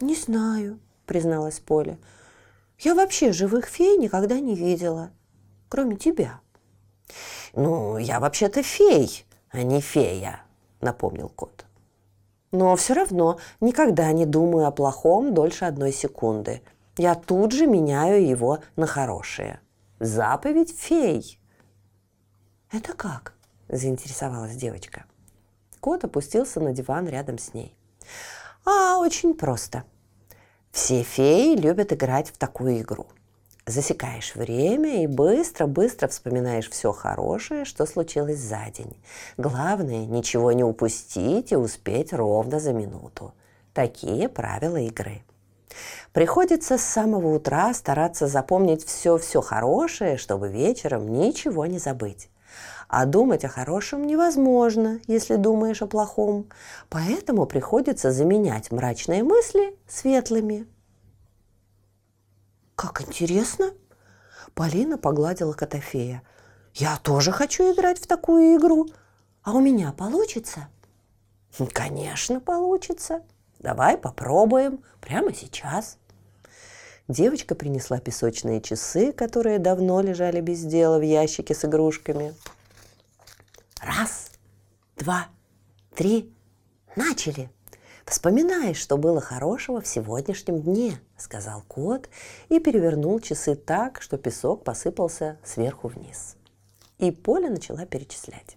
Не 0.00 0.16
знаю, 0.16 0.78
призналась 1.06 1.60
Поля. 1.60 1.98
Я 2.82 2.96
вообще 2.96 3.30
живых 3.30 3.66
фей 3.66 3.96
никогда 3.96 4.40
не 4.40 4.56
видела, 4.56 5.12
кроме 5.68 5.94
тебя. 5.94 6.40
Ну, 7.54 7.96
я 7.96 8.18
вообще-то 8.18 8.64
фей, 8.64 9.24
а 9.50 9.62
не 9.62 9.80
фея, 9.80 10.42
напомнил 10.80 11.28
кот. 11.28 11.64
Но 12.50 12.74
все 12.74 12.94
равно 12.94 13.38
никогда 13.60 14.10
не 14.10 14.26
думаю 14.26 14.66
о 14.66 14.72
плохом 14.72 15.32
дольше 15.32 15.64
одной 15.64 15.92
секунды. 15.92 16.60
Я 16.96 17.14
тут 17.14 17.52
же 17.52 17.68
меняю 17.68 18.26
его 18.26 18.58
на 18.74 18.88
хорошее. 18.88 19.60
Заповедь 20.00 20.76
фей. 20.76 21.38
Это 22.72 22.94
как? 22.94 23.34
заинтересовалась 23.68 24.56
девочка. 24.56 25.04
Кот 25.78 26.02
опустился 26.02 26.58
на 26.58 26.72
диван 26.72 27.08
рядом 27.08 27.38
с 27.38 27.54
ней. 27.54 27.76
А, 28.64 28.98
очень 28.98 29.34
просто. 29.34 29.84
Все 30.72 31.02
феи 31.02 31.54
любят 31.54 31.92
играть 31.92 32.28
в 32.30 32.38
такую 32.38 32.80
игру. 32.80 33.06
Засекаешь 33.66 34.34
время 34.34 35.04
и 35.04 35.06
быстро-быстро 35.06 36.08
вспоминаешь 36.08 36.70
все 36.70 36.92
хорошее, 36.92 37.66
что 37.66 37.84
случилось 37.84 38.38
за 38.38 38.64
день. 38.74 38.96
Главное, 39.36 40.06
ничего 40.06 40.50
не 40.52 40.64
упустить 40.64 41.52
и 41.52 41.56
успеть 41.56 42.14
ровно 42.14 42.58
за 42.58 42.72
минуту. 42.72 43.34
Такие 43.74 44.30
правила 44.30 44.78
игры. 44.78 45.22
Приходится 46.14 46.78
с 46.78 46.82
самого 46.82 47.34
утра 47.34 47.72
стараться 47.74 48.26
запомнить 48.26 48.84
все-все 48.84 49.42
хорошее, 49.42 50.16
чтобы 50.16 50.48
вечером 50.48 51.12
ничего 51.12 51.66
не 51.66 51.78
забыть. 51.78 52.30
А 52.92 53.06
думать 53.06 53.42
о 53.42 53.48
хорошем 53.48 54.06
невозможно, 54.06 55.00
если 55.06 55.36
думаешь 55.36 55.80
о 55.80 55.86
плохом. 55.86 56.50
Поэтому 56.90 57.46
приходится 57.46 58.12
заменять 58.12 58.70
мрачные 58.70 59.22
мысли 59.22 59.74
светлыми. 59.88 60.66
Как 62.76 63.00
интересно! 63.00 63.70
Полина 64.52 64.98
погладила 64.98 65.54
Котофея. 65.54 66.22
Я 66.74 66.98
тоже 66.98 67.32
хочу 67.32 67.72
играть 67.72 67.98
в 67.98 68.06
такую 68.06 68.58
игру. 68.58 68.86
А 69.42 69.52
у 69.52 69.60
меня 69.60 69.92
получится? 69.92 70.68
Конечно, 71.72 72.40
получится. 72.40 73.22
Давай 73.58 73.96
попробуем 73.96 74.84
прямо 75.00 75.32
сейчас. 75.32 75.96
Девочка 77.08 77.54
принесла 77.54 78.00
песочные 78.00 78.60
часы, 78.60 79.12
которые 79.12 79.58
давно 79.58 80.02
лежали 80.02 80.42
без 80.42 80.60
дела 80.60 80.98
в 80.98 81.02
ящике 81.02 81.54
с 81.54 81.64
игрушками. 81.64 82.34
Раз, 83.82 84.30
два, 84.96 85.26
три. 85.92 86.32
Начали. 86.94 87.50
Вспоминай, 88.04 88.74
что 88.74 88.96
было 88.96 89.20
хорошего 89.20 89.80
в 89.80 89.88
сегодняшнем 89.88 90.62
дне, 90.62 91.00
сказал 91.16 91.64
кот 91.66 92.08
и 92.48 92.60
перевернул 92.60 93.18
часы 93.18 93.56
так, 93.56 94.00
что 94.00 94.18
песок 94.18 94.62
посыпался 94.62 95.36
сверху 95.42 95.88
вниз. 95.88 96.36
И 96.98 97.10
Поля 97.10 97.50
начала 97.50 97.84
перечислять. 97.84 98.56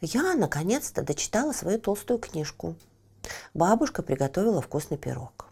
Я 0.00 0.34
наконец-то 0.34 1.02
дочитала 1.02 1.50
свою 1.50 1.80
толстую 1.80 2.20
книжку. 2.20 2.76
Бабушка 3.54 4.04
приготовила 4.04 4.62
вкусный 4.62 4.98
пирог. 4.98 5.48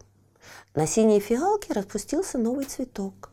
На 0.75 0.87
синей 0.87 1.19
фиалке 1.19 1.73
распустился 1.73 2.37
новый 2.37 2.63
цветок. 2.63 3.30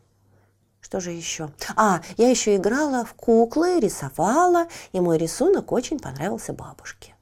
Что 0.88 1.00
же 1.00 1.10
еще? 1.10 1.50
А, 1.76 2.00
я 2.16 2.30
еще 2.30 2.56
играла 2.56 3.04
в 3.04 3.12
куклы, 3.12 3.78
рисовала, 3.78 4.68
и 4.92 5.00
мой 5.00 5.18
рисунок 5.18 5.70
очень 5.70 5.98
понравился 5.98 6.54
бабушке. 6.54 7.14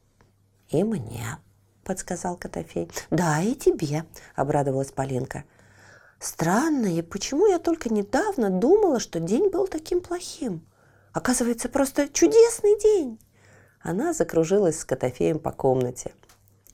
И 0.68 0.84
мне, 0.84 1.38
подсказал 1.82 2.36
Котофей. 2.36 2.88
Да, 3.10 3.42
и 3.42 3.56
тебе, 3.56 4.04
обрадовалась 4.36 4.92
Полинка. 4.92 5.42
Странно, 6.20 6.96
и 6.96 7.02
почему 7.02 7.48
я 7.48 7.58
только 7.58 7.92
недавно 7.92 8.50
думала, 8.50 9.00
что 9.00 9.18
день 9.18 9.50
был 9.50 9.66
таким 9.66 10.00
плохим? 10.00 10.64
Оказывается, 11.12 11.68
просто 11.68 12.08
чудесный 12.08 12.78
день. 12.80 13.18
Она 13.80 14.12
закружилась 14.12 14.78
с 14.78 14.84
Котофеем 14.84 15.40
по 15.40 15.50
комнате. 15.50 16.12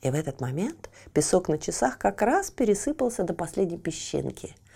И 0.03 0.11
в 0.11 0.15
этот 0.15 0.43
момент 0.43 0.91
песок 1.15 1.49
на 1.49 1.57
часах 1.57 1.97
как 1.97 2.21
раз 2.21 2.51
пересыпался 2.51 3.23
до 3.23 3.33
последней 3.33 3.79
песчинки– 3.79 4.55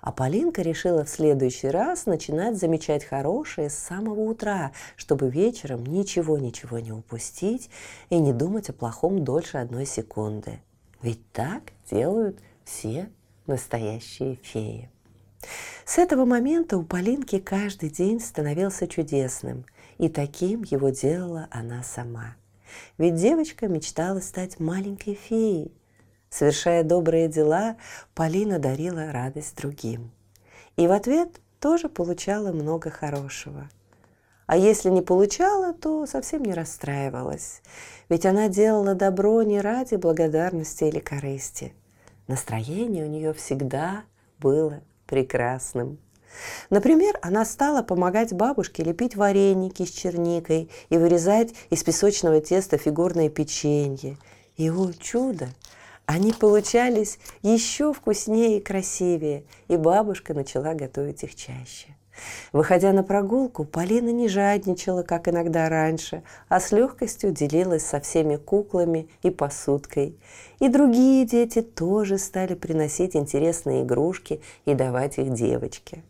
а 0.00 0.12
Полинка 0.12 0.62
решила 0.62 1.04
в 1.04 1.08
следующий 1.08 1.68
раз 1.68 2.06
начинать 2.06 2.56
замечать 2.56 3.04
хорошее 3.04 3.70
с 3.70 3.74
самого 3.74 4.20
утра, 4.20 4.72
чтобы 4.96 5.28
вечером 5.28 5.84
ничего-ничего 5.84 6.78
не 6.78 6.92
упустить 6.92 7.70
и 8.10 8.18
не 8.18 8.32
думать 8.32 8.70
о 8.70 8.72
плохом 8.72 9.24
дольше 9.24 9.58
одной 9.58 9.86
секунды. 9.86 10.60
Ведь 11.02 11.20
так 11.32 11.62
делают 11.90 12.38
все 12.64 13.08
настоящие 13.46 14.36
феи. 14.36 14.90
С 15.84 15.98
этого 15.98 16.24
момента 16.24 16.76
у 16.76 16.82
Полинки 16.82 17.38
каждый 17.38 17.90
день 17.90 18.20
становился 18.20 18.86
чудесным, 18.86 19.64
и 19.96 20.08
таким 20.08 20.62
его 20.62 20.90
делала 20.90 21.48
она 21.50 21.82
сама. 21.82 22.36
Ведь 22.98 23.14
девочка 23.14 23.68
мечтала 23.68 24.20
стать 24.20 24.60
маленькой 24.60 25.14
феей, 25.14 25.72
Совершая 26.30 26.82
добрые 26.82 27.28
дела, 27.28 27.76
Полина 28.14 28.58
дарила 28.58 29.12
радость 29.12 29.56
другим. 29.56 30.10
И 30.76 30.86
в 30.86 30.92
ответ 30.92 31.40
тоже 31.60 31.88
получала 31.88 32.52
много 32.52 32.90
хорошего. 32.90 33.68
А 34.46 34.56
если 34.56 34.88
не 34.88 35.02
получала, 35.02 35.74
то 35.74 36.06
совсем 36.06 36.42
не 36.42 36.54
расстраивалась. 36.54 37.60
Ведь 38.08 38.24
она 38.24 38.48
делала 38.48 38.94
добро 38.94 39.42
не 39.42 39.60
ради 39.60 39.96
благодарности 39.96 40.84
или 40.84 41.00
корысти. 41.00 41.74
Настроение 42.28 43.04
у 43.04 43.08
нее 43.08 43.34
всегда 43.34 44.04
было 44.38 44.80
прекрасным. 45.06 45.98
Например, 46.70 47.18
она 47.22 47.44
стала 47.44 47.82
помогать 47.82 48.32
бабушке 48.32 48.84
лепить 48.84 49.16
вареники 49.16 49.84
с 49.84 49.90
черникой 49.90 50.70
и 50.88 50.96
вырезать 50.96 51.54
из 51.70 51.82
песочного 51.82 52.40
теста 52.40 52.78
фигурное 52.78 53.28
печенье. 53.28 54.16
И, 54.56 54.70
о 54.70 54.92
чудо, 54.92 55.48
они 56.08 56.32
получались 56.32 57.18
еще 57.42 57.92
вкуснее 57.92 58.56
и 58.56 58.62
красивее, 58.62 59.44
и 59.68 59.76
бабушка 59.76 60.32
начала 60.32 60.72
готовить 60.72 61.22
их 61.22 61.34
чаще. 61.34 61.94
Выходя 62.50 62.94
на 62.94 63.02
прогулку, 63.02 63.66
Полина 63.66 64.08
не 64.08 64.26
жадничала, 64.26 65.02
как 65.02 65.28
иногда 65.28 65.68
раньше, 65.68 66.22
а 66.48 66.60
с 66.60 66.72
легкостью 66.72 67.30
делилась 67.30 67.84
со 67.84 68.00
всеми 68.00 68.36
куклами 68.36 69.10
и 69.22 69.28
посудкой. 69.28 70.18
И 70.60 70.68
другие 70.68 71.26
дети 71.26 71.60
тоже 71.60 72.16
стали 72.16 72.54
приносить 72.54 73.14
интересные 73.14 73.82
игрушки 73.82 74.40
и 74.64 74.72
давать 74.72 75.18
их 75.18 75.34
девочке. 75.34 76.02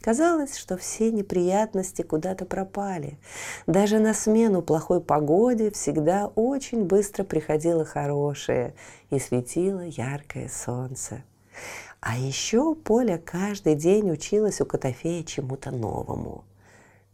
Казалось, 0.00 0.56
что 0.56 0.76
все 0.76 1.10
неприятности 1.10 2.02
куда-то 2.02 2.44
пропали. 2.44 3.18
Даже 3.66 3.98
на 3.98 4.14
смену 4.14 4.62
плохой 4.62 5.00
погоде 5.00 5.70
всегда 5.70 6.26
очень 6.34 6.84
быстро 6.84 7.24
приходило 7.24 7.84
хорошее 7.84 8.74
и 9.10 9.18
светило 9.18 9.80
яркое 9.80 10.48
солнце. 10.48 11.24
А 12.00 12.16
еще 12.16 12.74
Поля 12.74 13.18
каждый 13.18 13.74
день 13.74 14.10
училась 14.12 14.60
у 14.60 14.66
Котофея 14.66 15.24
чему-то 15.24 15.70
новому. 15.72 16.44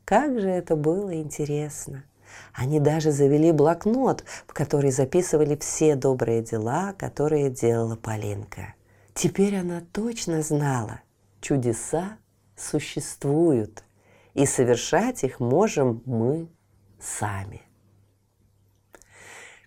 Как 0.04 0.38
же 0.38 0.48
это 0.48 0.76
было 0.76 1.14
интересно! 1.14 2.04
Они 2.52 2.80
даже 2.80 3.10
завели 3.10 3.52
блокнот, 3.52 4.24
в 4.46 4.52
который 4.52 4.90
записывали 4.90 5.56
все 5.56 5.96
добрые 5.96 6.42
дела, 6.42 6.94
которые 6.98 7.50
делала 7.50 7.96
Полинка. 7.96 8.74
Теперь 9.14 9.56
она 9.56 9.82
точно 9.92 10.42
знала, 10.42 11.00
чудеса 11.40 12.16
существуют, 12.62 13.84
и 14.34 14.46
совершать 14.46 15.24
их 15.24 15.40
можем 15.40 16.02
мы 16.06 16.48
сами. 17.00 17.62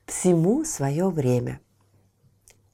Всему 0.05 0.63
свое 0.63 1.09
время. 1.09 1.59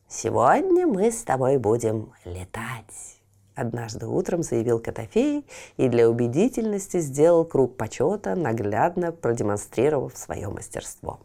«Сегодня 0.08 0.86
мы 0.86 1.10
с 1.10 1.24
тобой 1.24 1.58
будем 1.58 2.12
летать»,– 2.26 3.22
однажды 3.56 4.08
утром 4.08 4.44
заявил 4.44 4.80
Котофей 4.80 5.48
и 5.78 5.88
для 5.88 6.10
убедительности 6.10 7.00
сделал 7.00 7.46
круг 7.46 7.78
почета, 7.78 8.36
наглядно 8.36 9.14
продемонстрировав 9.14 10.18
свое 10.18 10.50
мастерство. 10.50 11.22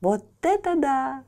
«Вот 0.00 0.24
это 0.40 0.74
да! 0.74 1.24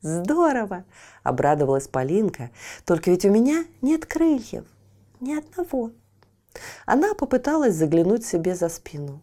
Здорово!»– 0.00 0.84
обрадовалась 1.24 1.88
Полинка. 1.88 2.50
«Только 2.84 3.10
ведь 3.10 3.24
у 3.24 3.30
меня 3.30 3.64
нет 3.82 4.06
крыльев. 4.06 4.64
Ни 5.18 5.36
одного». 5.36 5.90
Она 6.86 7.14
попыталась 7.14 7.74
заглянуть 7.74 8.24
себе 8.26 8.54
за 8.54 8.68
спину. 8.68 9.20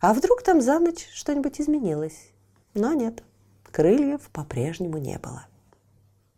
А 0.00 0.14
вдруг 0.14 0.42
там 0.42 0.60
за 0.60 0.78
ночь 0.78 1.08
что-нибудь 1.12 1.60
изменилось? 1.60 2.30
Но 2.74 2.92
нет, 2.94 3.22
крыльев 3.70 4.28
по-прежнему 4.32 4.98
не 4.98 5.18
было. 5.18 5.46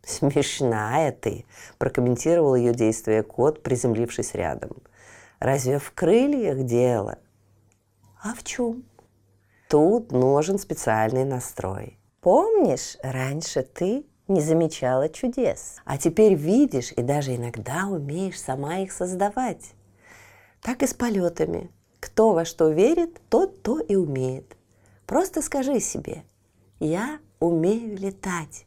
«Смешная 0.03 1.11
ты»,– 1.11 1.45
прокомментировал 1.77 2.55
ее 2.55 2.73
действие 2.73 3.23
кот, 3.23 3.61
приземлившись 3.61 4.33
рядом. 4.33 4.71
«Разве 5.39 5.79
в 5.79 5.91
крыльях 5.93 6.65
дело?» 6.65 7.17
«А 8.21 8.33
в 8.33 8.43
чем?» 8.43 8.83
«Тут 9.69 10.11
нужен 10.11 10.59
специальный 10.59 11.23
настрой. 11.23 11.97
Помнишь, 12.19 12.97
раньше 13.01 13.63
ты 13.63 14.05
не 14.27 14.41
замечала 14.41 15.09
чудес, 15.09 15.77
а 15.85 15.97
теперь 15.97 16.35
видишь 16.35 16.91
и 16.91 17.01
даже 17.01 17.35
иногда 17.35 17.87
умеешь 17.87 18.39
сама 18.39 18.79
их 18.79 18.91
создавать. 18.91 19.73
Так 20.61 20.83
и 20.83 20.87
с 20.87 20.93
полетами. 20.93 21.71
Кто 21.99 22.33
во 22.33 22.45
что 22.45 22.69
верит, 22.69 23.19
тот 23.29 23.63
то 23.63 23.79
и 23.79 23.95
умеет. 23.95 24.55
Просто 25.05 25.41
скажи 25.41 25.79
себе, 25.79 26.23
я 26.79 27.19
умею 27.39 27.97
летать. 27.97 28.65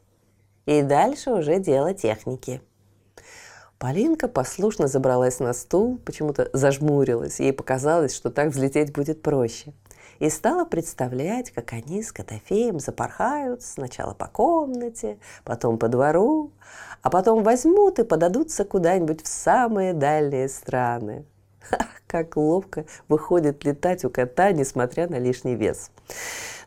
И 0.65 0.81
дальше 0.81 1.31
уже 1.31 1.59
дело 1.59 1.93
техники. 1.93 2.61
Полинка 3.77 4.27
послушно 4.27 4.87
забралась 4.87 5.39
на 5.39 5.53
стул, 5.53 5.97
почему-то 5.97 6.49
зажмурилась. 6.53 7.39
Ей 7.39 7.53
показалось, 7.53 8.15
что 8.15 8.29
так 8.29 8.49
взлететь 8.49 8.93
будет 8.93 9.21
проще. 9.21 9.73
И 10.19 10.29
стала 10.29 10.65
представлять, 10.65 11.51
как 11.51 11.73
они 11.73 12.01
с 12.01 12.11
Котофеем 12.11 12.79
запорхают 12.79 13.63
сначала 13.63 14.13
по 14.13 14.27
комнате, 14.27 15.17
потом 15.43 15.77
по 15.77 15.89
двору, 15.89 16.51
а 17.01 17.09
потом 17.09 17.43
возьмут 17.43 17.99
и 17.99 18.03
подадутся 18.03 18.65
куда-нибудь 18.65 19.23
в 19.23 19.27
самые 19.27 19.93
дальние 19.93 20.47
страны. 20.47 21.25
Как 22.07 22.37
ловко 22.37 22.85
выходит 23.07 23.63
летать 23.63 24.05
у 24.05 24.09
кота, 24.09 24.51
несмотря 24.51 25.07
на 25.07 25.19
лишний 25.19 25.55
вес. 25.55 25.91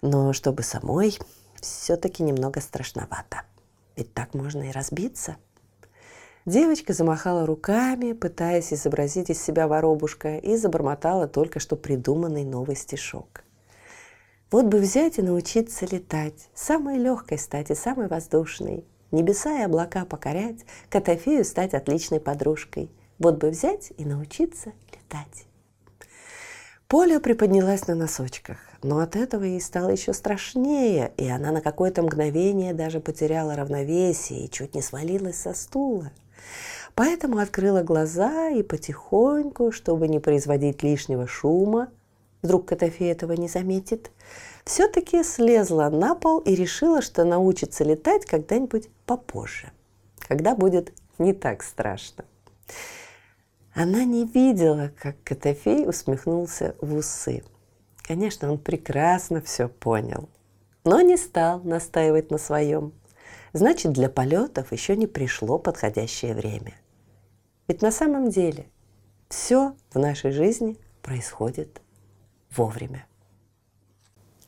Но 0.03 0.33
чтобы 0.33 0.63
самой, 0.63 1.19
все-таки 1.61 2.23
немного 2.23 2.61
страшновато. 2.61 3.43
Ведь 3.97 4.15
так 4.15 4.35
можно 4.35 4.69
и 4.69 4.73
разбиться. 4.73 5.37
Девочка 6.47 6.95
замахала 6.95 7.45
руками, 7.45 8.13
пытаясь 8.13 8.73
изобразить 8.73 9.29
из 9.29 9.43
себя 9.43 9.69
воробушка, 9.69 10.37
и 10.37 10.57
забормотала 10.57 11.29
только 11.29 11.61
что 11.61 11.77
придуманный 11.77 12.45
новый 12.45 12.75
стишок. 12.75 13.45
Вот 14.51 14.65
бы 14.65 14.79
взять 14.79 15.19
и 15.19 15.23
научиться 15.23 15.85
летать, 15.85 16.49
самой 16.55 16.97
легкой 16.97 17.39
стать 17.39 17.71
и 17.71 17.75
самой 17.75 18.09
воздушной, 18.09 18.87
небеса 19.11 19.59
и 19.61 19.63
облака 19.63 20.07
покорять, 20.07 20.65
Котофею 20.89 21.45
стать 21.45 21.75
отличной 21.75 22.19
подружкой. 22.19 22.91
Вот 23.19 23.39
бы 23.39 23.51
взять 23.51 23.93
и 23.97 24.05
научиться 24.05 24.73
летать. 24.93 25.47
Поля 26.87 27.21
приподнялась 27.21 27.87
на 27.87 27.95
носочках, 27.95 28.59
но 28.83 29.01
от 29.01 29.17
этого 29.17 29.45
ей 29.45 29.61
стало 29.61 29.91
еще 29.91 30.13
страшнее, 30.13 31.13
и 31.17 31.29
она 31.29 31.51
на 31.51 31.61
какое-то 31.61 32.03
мгновение 32.03 32.73
даже 32.73 33.01
потеряла 33.01 33.57
равновесие 33.57 34.45
и 34.45 34.51
чуть 34.51 34.75
не 34.75 34.81
свалилась 34.81 35.37
со 35.37 35.53
стула. 35.53 36.13
Поэтому 36.95 37.39
открыла 37.39 37.83
глаза 37.83 38.49
и 38.49 38.63
потихоньку, 38.63 39.71
чтобы 39.71 40.09
не 40.09 40.19
производить 40.19 40.83
лишнего 40.83 41.27
шума, 41.27 41.89
вдруг 42.41 42.67
Котофей 42.67 43.13
этого 43.13 43.33
не 43.33 43.49
заметит, 43.49 44.11
все-таки 44.65 45.23
слезла 45.25 45.91
на 45.91 46.15
пол 46.15 46.39
и 46.39 46.55
решила, 46.55 47.03
что 47.03 47.25
научится 47.25 47.85
летать 47.85 48.25
когда-нибудь 48.25 48.89
попозже, 49.07 49.73
когда 50.21 50.55
будет 50.55 50.93
не 51.19 51.33
так 51.35 51.63
страшно. 51.63 52.25
Она 53.79 54.05
не 54.05 54.27
видела, 54.27 54.91
как 54.99 55.23
Котофей 55.23 55.89
усмехнулся 55.89 56.75
в 56.81 56.97
усы. 56.97 57.45
Конечно, 58.03 58.51
он 58.51 58.59
прекрасно 58.59 59.41
все 59.41 59.69
понял, 59.69 60.29
но 60.83 61.01
не 61.01 61.17
стал 61.17 61.61
настаивать 61.61 62.33
на 62.33 62.39
своем. 62.39 62.93
Значит, 63.53 63.93
для 63.93 64.09
полетов 64.09 64.73
еще 64.73 64.97
не 64.97 65.07
пришло 65.07 65.61
подходящее 65.61 66.35
время. 66.35 66.75
Ведь 67.69 67.81
на 67.81 67.93
самом 67.93 68.31
деле 68.31 68.67
все 69.29 69.77
в 69.91 69.99
нашей 70.01 70.33
жизни 70.33 70.77
происходит 71.01 71.81
вовремя. 72.51 73.07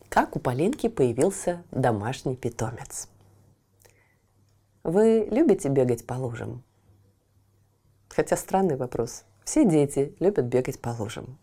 Как 0.08 0.34
у 0.34 0.40
Полинки 0.40 0.88
появился 0.88 1.62
домашний 1.70 2.34
питомец? 2.34 3.08
Вы 4.82 5.28
любите 5.30 5.68
бегать 5.68 6.04
по 6.04 6.14
лужам? 6.14 6.64
Хотя 8.20 8.36
странный 8.36 8.76
вопрос. 8.76 9.24
Все 9.44 9.64
дети 9.64 10.14
любят 10.20 10.44
бегать 10.44 10.78
по 10.78 10.90
лужам. 10.90 11.38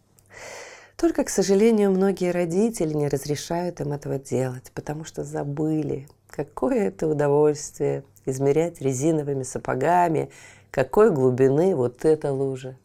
Только, 0.96 1.24
к 1.24 1.30
сожалению, 1.30 1.90
многие 1.90 2.30
родители 2.30 2.94
не 2.94 3.08
разрешают 3.08 3.82
им 3.82 3.94
этого 3.94 4.20
делать, 4.20 4.72
потому 4.76 5.04
что 5.04 5.24
забыли, 5.24 6.08
какое 6.30 6.90
это 6.90 7.08
удовольствие 7.08 8.04
измерять 8.28 8.80
резиновыми 8.80 9.42
сапогами, 9.42 10.30
какой 10.70 11.10
глубины 11.10 11.76
вот 11.76 12.06
эта 12.06 12.32
лужа 12.32 12.78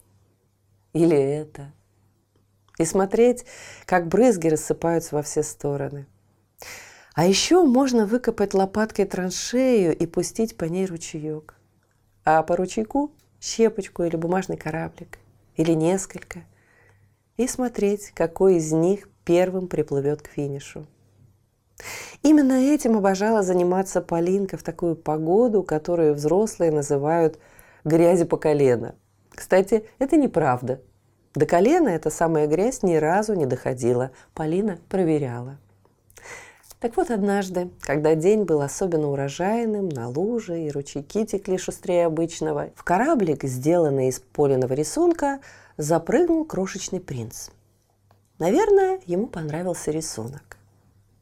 или 0.93 1.15
это. 1.15 1.71
И 2.79 2.85
смотреть, 2.85 3.45
как 3.85 4.07
брызги 4.07 4.47
рассыпаются 4.47 5.13
во 5.13 5.21
все 5.21 5.43
стороны. 5.43 6.07
А 7.13 7.27
еще 7.27 7.61
можно 7.61 8.07
выкопать 8.07 8.55
лопаткой 8.55 9.05
траншею 9.05 9.95
и 9.95 10.07
пустить 10.07 10.57
по 10.57 10.65
ней 10.65 10.87
ручеек. 10.87 11.53
А 12.25 12.41
по 12.41 12.55
ручейку 12.55 13.11
щепочку 13.43 14.03
или 14.03 14.15
бумажный 14.15 14.55
кораблик, 14.55 15.19
или 15.57 15.73
несколько, 15.73 16.43
и 17.35 17.47
смотреть, 17.47 18.11
какой 18.11 18.55
из 18.55 18.71
них 18.71 19.09
первым 19.25 19.67
приплывет 19.67 20.21
к 20.21 20.27
финишу. 20.27 20.87
Именно 22.21 22.53
этим 22.53 22.95
обожала 22.95 23.43
заниматься 23.43 24.01
Полинка 24.01 24.57
в 24.57 24.63
такую 24.63 24.95
погоду, 24.95 25.63
которую 25.63 26.13
взрослые 26.13 26.71
называют 26.71 27.37
грязи 27.83 28.23
по 28.23 28.37
колено. 28.37 28.95
Кстати, 29.29 29.85
это 29.99 30.15
неправда. 30.15 30.81
До 31.35 31.45
колена 31.45 31.89
эта 31.89 32.09
самая 32.09 32.47
грязь 32.47 32.83
ни 32.83 32.95
разу 32.95 33.33
не 33.33 33.45
доходила. 33.45 34.11
Полина 34.33 34.79
проверяла. 34.87 35.57
Так 36.83 36.97
вот 36.97 37.11
однажды, 37.11 37.69
когда 37.79 38.13
день 38.13 38.43
был 38.43 38.59
особенно 38.59 39.07
урожайным, 39.07 39.87
на 39.87 40.09
луже 40.09 40.63
и 40.63 40.69
ручейки 40.69 41.25
текли 41.25 41.57
шустрее 41.57 42.07
обычного, 42.07 42.71
в 42.75 42.83
кораблик, 42.83 43.45
сделанный 43.45 44.09
из 44.09 44.19
поленного 44.19 44.73
рисунка, 44.73 45.39
запрыгнул 45.77 46.43
крошечный 46.43 46.99
принц. 46.99 47.51
Наверное, 48.37 48.99
ему 49.05 49.27
понравился 49.27 49.91
рисунок. 49.91 50.57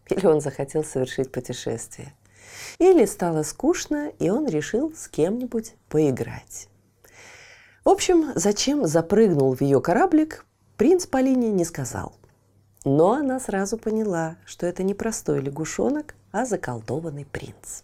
Или 0.09 0.25
он 0.25 0.41
захотел 0.41 0.83
совершить 0.83 1.31
путешествие. 1.31 2.11
Или 2.79 3.05
стало 3.05 3.43
скучно, 3.43 4.11
и 4.17 4.31
он 4.31 4.47
решил 4.47 4.91
с 4.95 5.07
кем-нибудь 5.07 5.75
поиграть. 5.89 6.69
В 7.85 7.89
общем, 7.89 8.31
зачем 8.33 8.87
запрыгнул 8.87 9.55
в 9.55 9.61
ее 9.61 9.79
кораблик, 9.79 10.43
принц 10.75 11.05
Полине 11.05 11.51
не 11.51 11.65
сказал. 11.65 12.15
Но 12.83 13.13
она 13.13 13.39
сразу 13.39 13.77
поняла, 13.77 14.37
что 14.45 14.65
это 14.65 14.81
не 14.81 14.93
простой 14.93 15.39
лягушонок, 15.39 16.15
а 16.31 16.45
заколдованный 16.45 17.25
принц. 17.25 17.83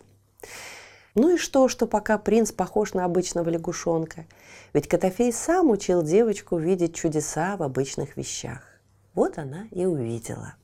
Ну 1.14 1.36
и 1.36 1.38
что, 1.38 1.68
что 1.68 1.88
пока 1.88 2.18
принц 2.18 2.52
похож 2.52 2.94
на 2.94 3.06
обычного 3.06 3.50
лягушонка? 3.50 4.26
Ведь 4.74 4.88
Котофей 4.88 5.32
сам 5.32 5.70
учил 5.70 6.04
девочку 6.04 6.58
видеть 6.58 6.96
чудеса 6.96 7.58
в 7.58 7.64
обычных 7.64 8.18
вещах. 8.18 8.62
Вот 9.14 9.38
она 9.38 9.68
и 9.72 9.86
увидела. 9.86 10.56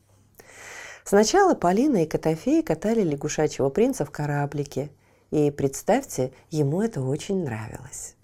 Сначала 1.04 1.54
Полина 1.54 2.04
и 2.04 2.08
Котофей 2.08 2.64
катали 2.64 3.02
лягушачьего 3.02 3.70
принца 3.70 4.06
в 4.06 4.12
кораблике. 4.12 4.90
И, 5.32 5.52
представьте, 5.52 6.32
ему 6.50 6.82
это 6.82 7.02
очень 7.02 7.44
нравилось. 7.44 8.16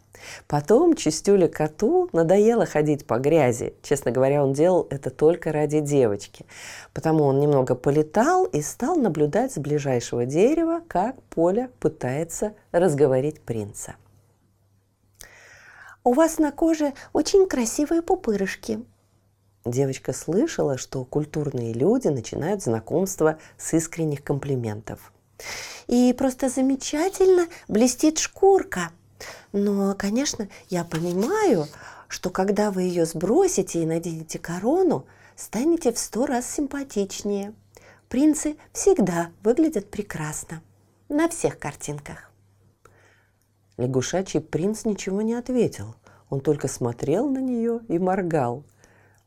Потом 0.48 0.96
Чистюля 0.96 1.48
коту 1.48 2.10
надоело 2.14 2.66
ходить 2.66 3.06
по 3.06 3.20
грязи. 3.20 3.74
Честно 3.82 4.12
говоря, 4.12 4.44
он 4.44 4.54
делал 4.54 4.88
это 4.90 5.10
только 5.10 5.52
ради 5.52 5.80
девочки. 5.80 6.46
Потому 6.94 7.26
он 7.26 7.40
немного 7.40 7.76
полетал 7.76 8.46
и 8.46 8.62
стал 8.62 8.96
наблюдать 8.96 9.54
с 9.54 9.58
ближайшего 9.58 10.26
дерева, 10.26 10.82
как 10.88 11.22
Поля 11.24 11.70
пытается 11.80 12.54
разговорить 12.72 13.42
принца. 13.42 13.96
«У 16.04 16.14
вас 16.14 16.38
на 16.38 16.52
коже 16.52 16.94
очень 17.14 17.48
красивые 17.48 18.02
пупырышки», 18.02 18.80
Девочка 19.66 20.14
слышала, 20.14 20.78
что 20.78 21.04
культурные 21.04 21.74
люди 21.74 22.08
начинают 22.08 22.64
знакомство 22.64 23.38
с 23.58 23.74
искренних 23.74 24.24
комплиментов. 24.24 25.12
«И 25.88 26.14
просто 26.18 26.50
замечательно 26.50 27.48
блестит 27.68 28.20
шкурка», 28.20 28.92
но, 29.52 29.96
конечно, 29.96 30.48
я 30.70 30.84
понимаю, 30.84 31.68
что 32.08 32.30
когда 32.30 32.72
вы 32.72 32.84
ее 32.84 33.06
сбросите 33.06 33.82
и 33.82 33.86
наденете 33.86 34.40
корону, 34.40 35.06
станете 35.36 35.92
в 35.92 36.00
сто 36.00 36.26
раз 36.26 36.50
симпатичнее. 36.50 37.54
Принцы 38.10 38.58
всегда 38.74 39.30
выглядят 39.44 39.90
прекрасно. 39.90 40.62
На 41.10 41.30
всех 41.30 41.60
картинках. 41.60 42.32
Лягушачий 43.78 44.42
принц 44.42 44.86
ничего 44.86 45.22
не 45.22 45.36
ответил. 45.36 45.96
Он 46.30 46.42
только 46.42 46.68
смотрел 46.68 47.30
на 47.30 47.40
нее 47.40 47.82
и 47.88 47.98
моргал. 47.98 48.64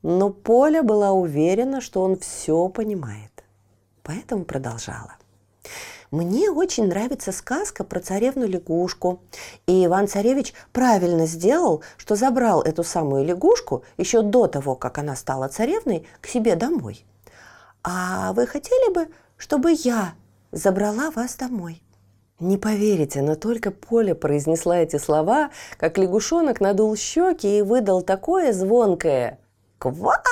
Но 0.02 0.31
Поля 0.31 0.83
была 0.83 1.12
уверена, 1.12 1.81
что 1.81 2.02
он 2.02 2.18
все 2.18 2.68
понимает. 2.68 3.44
Поэтому 4.02 4.44
продолжала. 4.44 5.16
Мне 6.12 6.51
очень 6.51 6.88
нравится 6.88 7.33
сказка 7.33 7.85
про 7.85 7.98
царевну-лягушку. 7.98 9.22
И 9.66 9.87
Иван-царевич 9.87 10.53
правильно 10.70 11.25
сделал, 11.25 11.83
что 11.96 12.16
забрал 12.16 12.61
эту 12.61 12.85
самую 12.85 13.25
лягушку 13.25 13.83
еще 13.96 14.20
до 14.20 14.46
того, 14.46 14.75
как 14.75 14.98
она 14.98 15.16
стала 15.16 15.48
царевной, 15.48 16.07
к 16.20 16.27
себе 16.27 16.55
домой. 16.55 17.07
А 17.83 18.35
вы 18.35 18.46
хотели 18.46 18.92
бы, 18.92 19.09
чтобы 19.38 19.72
я 19.72 20.12
забрала 20.53 21.11
вас 21.12 21.35
домой? 21.37 21.83
Не 22.40 22.59
поверите, 22.59 23.22
но 23.22 23.35
только 23.35 23.70
Поля 23.70 24.14
произнесла 24.14 24.81
эти 24.81 24.96
слова, 24.96 25.51
как 25.79 25.96
лягушонок 25.96 26.61
надул 26.61 26.94
щеки 26.94 27.59
и 27.59 27.62
выдал 27.62 28.03
такое 28.03 28.53
звонкое 28.53 29.38
«Ква!» 29.79 30.22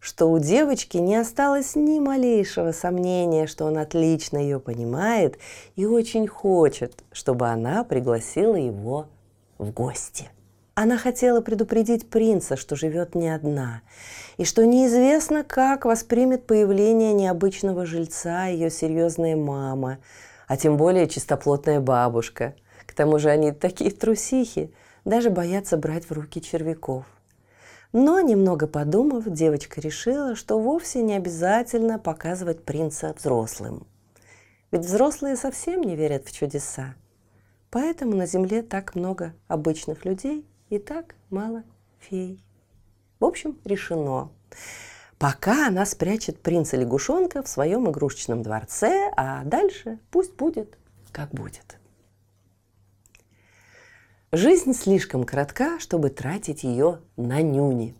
Что 0.00 0.30
у 0.30 0.38
девочки 0.38 0.96
не 0.96 1.16
осталось 1.16 1.76
ни 1.76 2.00
малейшего 2.00 2.72
сомнения, 2.72 3.46
что 3.46 3.66
он 3.66 3.76
отлично 3.76 4.38
ее 4.38 4.58
понимает 4.58 5.38
и 5.76 5.84
очень 5.84 6.26
хочет, 6.26 7.04
чтобы 7.12 7.48
она 7.48 7.84
пригласила 7.84 8.56
его 8.56 9.08
в 9.58 9.70
гости. 9.70 10.30
Она 10.74 10.96
хотела 10.96 11.42
предупредить 11.42 12.08
принца, 12.08 12.56
что 12.56 12.74
живет 12.74 13.14
не 13.14 13.28
одна, 13.28 13.82
и 14.38 14.46
что 14.46 14.64
неизвестно, 14.64 15.44
как 15.44 15.84
воспримет 15.84 16.46
появление 16.46 17.12
необычного 17.12 17.84
жильца 17.84 18.46
ее 18.46 18.70
серьезная 18.70 19.36
мама, 19.36 19.98
а 20.48 20.56
тем 20.56 20.78
более 20.78 21.06
чистоплотная 21.06 21.80
бабушка. 21.80 22.54
К 22.86 22.94
тому 22.94 23.18
же 23.18 23.28
они 23.28 23.52
такие 23.52 23.90
трусихи, 23.90 24.72
даже 25.04 25.28
боятся 25.28 25.76
брать 25.76 26.08
в 26.08 26.12
руки 26.12 26.40
червяков– 26.40 27.04
но, 27.92 28.20
немного 28.20 28.66
подумав, 28.66 29.28
девочка 29.28 29.80
решила, 29.80 30.36
что 30.36 30.60
вовсе 30.60 31.02
не 31.02 31.14
обязательно 31.14 31.98
показывать 31.98 32.64
принца 32.64 33.14
взрослым. 33.16 33.86
Ведь 34.70 34.82
взрослые 34.82 35.36
совсем 35.36 35.82
не 35.82 35.96
верят 35.96 36.26
в 36.26 36.32
чудеса. 36.32 36.94
Поэтому 37.70 38.14
на 38.14 38.26
Земле 38.26 38.62
так 38.62 38.94
много 38.94 39.34
обычных 39.48 40.04
людей 40.04 40.46
и 40.68 40.78
так 40.78 41.16
мало 41.30 41.64
фей. 41.98 42.42
В 43.18 43.24
общем, 43.24 43.58
решено. 43.64 44.30
Пока 45.18 45.66
она 45.66 45.84
спрячет 45.84 46.40
принца-лягушонка 46.40 47.42
в 47.42 47.48
своем 47.48 47.90
игрушечном 47.90 48.42
дворце, 48.42 49.12
а 49.16 49.44
дальше 49.44 49.98
пусть 50.10 50.34
будет, 50.34 50.78
как 51.12 51.30
будет. 51.30 51.79
Жизнь 54.32 54.74
слишком 54.74 55.24
коротка, 55.24 55.80
чтобы 55.80 56.08
тратить 56.08 56.62
ее 56.62 57.00
на 57.16 57.42
нюни. 57.42 57.96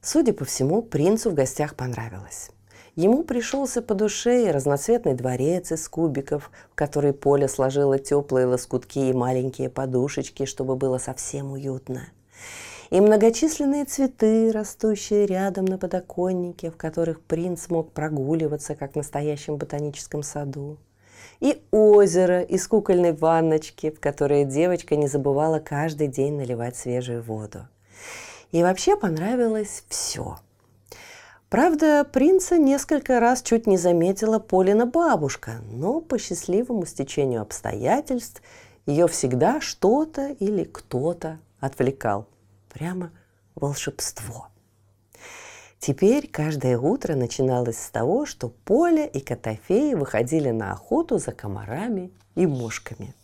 Судя 0.00 0.32
по 0.32 0.44
всему, 0.44 0.80
принцу 0.80 1.30
в 1.30 1.34
гостях 1.34 1.74
понравилось. 1.74 2.52
Ему 2.94 3.24
пришелся 3.24 3.82
по 3.82 3.94
душе 3.94 4.46
и 4.46 4.50
разноцветный 4.52 5.14
дворец 5.14 5.72
из 5.72 5.88
кубиков, 5.88 6.52
в 6.70 6.76
который 6.76 7.12
Поля 7.12 7.48
сложила 7.48 7.98
теплые 7.98 8.46
лоскутки 8.46 9.00
и 9.00 9.12
маленькие 9.12 9.70
подушечки, 9.70 10.44
чтобы 10.44 10.76
было 10.76 10.98
совсем 10.98 11.50
уютно. 11.50 12.02
И 12.90 13.00
многочисленные 13.00 13.86
цветы, 13.86 14.52
растущие 14.52 15.26
рядом 15.26 15.64
на 15.64 15.78
подоконнике, 15.78 16.70
в 16.70 16.76
которых 16.76 17.20
принц 17.22 17.70
мог 17.70 17.90
прогуливаться, 17.90 18.76
как 18.76 18.92
в 18.92 18.96
настоящем 18.96 19.56
ботаническом 19.56 20.22
саду 20.22 20.78
и 21.40 21.62
озеро 21.70 22.42
из 22.42 22.66
кукольной 22.68 23.12
ванночки, 23.12 23.90
в 23.90 23.98
которое 23.98 24.44
девочка 24.44 24.96
не 24.96 25.08
забывала 25.08 25.58
каждый 25.58 26.06
день 26.06 26.34
наливать 26.34 26.76
свежую 26.76 27.22
воду. 27.22 27.66
И 28.52 28.62
вообще 28.62 28.96
понравилось 28.96 29.84
все. 29.88 30.38
Правда, 31.48 32.04
принца 32.04 32.58
несколько 32.58 33.18
раз 33.18 33.42
чуть 33.42 33.66
не 33.66 33.76
заметила 33.76 34.38
Полина 34.38 34.86
бабушка, 34.86 35.62
но 35.72 36.00
по 36.00 36.18
счастливому 36.18 36.86
стечению 36.86 37.42
обстоятельств 37.42 38.40
ее 38.86 39.08
всегда 39.08 39.60
что-то 39.60 40.28
или 40.28 40.64
кто-то 40.64 41.38
отвлекал. 41.58 42.26
Прямо 42.72 43.10
волшебство. 43.56 44.48
Теперь 45.80 46.28
каждое 46.30 46.78
утро 46.78 47.14
начиналось 47.14 47.78
с 47.78 47.88
того, 47.88 48.26
что 48.26 48.50
Поля 48.66 49.06
и 49.06 49.18
Котофей 49.18 49.94
выходили 49.94 50.50
на 50.50 50.72
охоту 50.72 51.16
за 51.16 51.32
комарами 51.32 52.10
и 52.34 52.46
мушками. 52.46 53.14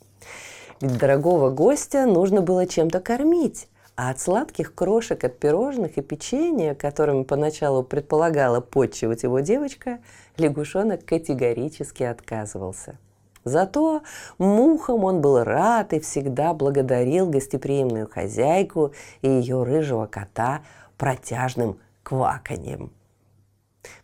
Ведь 0.80 0.96
дорогого 0.96 1.50
гостя 1.50 2.06
нужно 2.06 2.40
было 2.40 2.66
чем-то 2.66 3.00
кормить, 3.00 3.68
а 3.94 4.08
от 4.08 4.20
сладких 4.20 4.74
крошек 4.74 5.22
от 5.22 5.38
пирожных 5.38 5.98
и 5.98 6.00
печенья, 6.00 6.74
которыми 6.74 7.24
поначалу 7.24 7.82
предполагала 7.82 8.62
подчивать 8.62 9.22
его 9.22 9.40
девочка, 9.40 9.98
лягушонок 10.38 11.04
категорически 11.04 12.04
отказывался. 12.04 12.96
Зато 13.44 14.00
мухам 14.38 15.04
он 15.04 15.20
был 15.20 15.44
рад 15.44 15.92
и 15.92 16.00
всегда 16.00 16.54
благодарил 16.54 17.28
гостеприимную 17.28 18.08
хозяйку 18.08 18.92
и 19.20 19.28
ее 19.28 19.62
рыжего 19.62 20.06
кота 20.06 20.62
протяжным 20.96 21.78
кваканьем. 22.06 22.92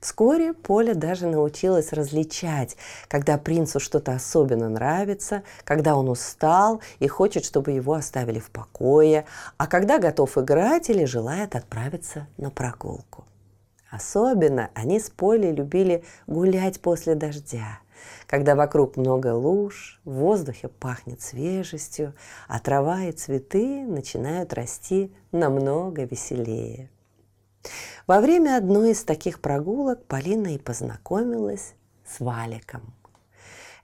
Вскоре 0.01 0.55
Поля 0.55 0.95
даже 0.95 1.29
научилась 1.29 1.93
различать, 1.93 2.77
когда 3.07 3.39
принцу 3.39 3.79
что-то 3.79 4.13
особенно 4.13 4.69
нравится, 4.69 5.45
когда 5.63 5.95
он 5.95 6.09
устал 6.09 6.81
и 6.99 7.07
хочет, 7.07 7.45
чтобы 7.45 7.71
его 7.71 7.95
оставили 7.95 8.41
в 8.41 8.51
покое, 8.51 9.25
а 9.57 9.69
когда 9.69 10.01
готов 10.01 10.37
играть 10.37 10.91
или 10.91 11.05
желает 11.05 11.55
отправиться 11.55 12.27
на 12.39 12.51
прогулку. 12.51 13.25
Особенно 13.89 14.71
они 14.75 14.99
с 14.99 15.09
Полей 15.09 15.53
любили 15.53 16.03
гулять 16.27 16.81
после 16.81 17.15
дождя, 17.15 17.79
когда 18.27 18.57
вокруг 18.57 18.97
много 18.97 19.33
луж, 19.33 20.01
в 20.05 20.13
воздухе 20.13 20.67
пахнет 20.67 21.23
свежестью, 21.23 22.15
а 22.49 22.59
трава 22.59 23.05
и 23.05 23.13
цветы 23.13 23.85
начинают 23.87 24.53
расти 24.53 25.15
намного 25.31 26.03
веселее. 26.03 26.91
Во 28.07 28.21
время 28.21 28.57
одной 28.57 28.91
из 28.93 29.05
таких 29.05 29.41
прогулок 29.41 30.05
Полина 30.07 30.55
и 30.55 30.59
познакомилась 30.59 31.75
с 32.07 32.21
Валиком. 32.21 32.95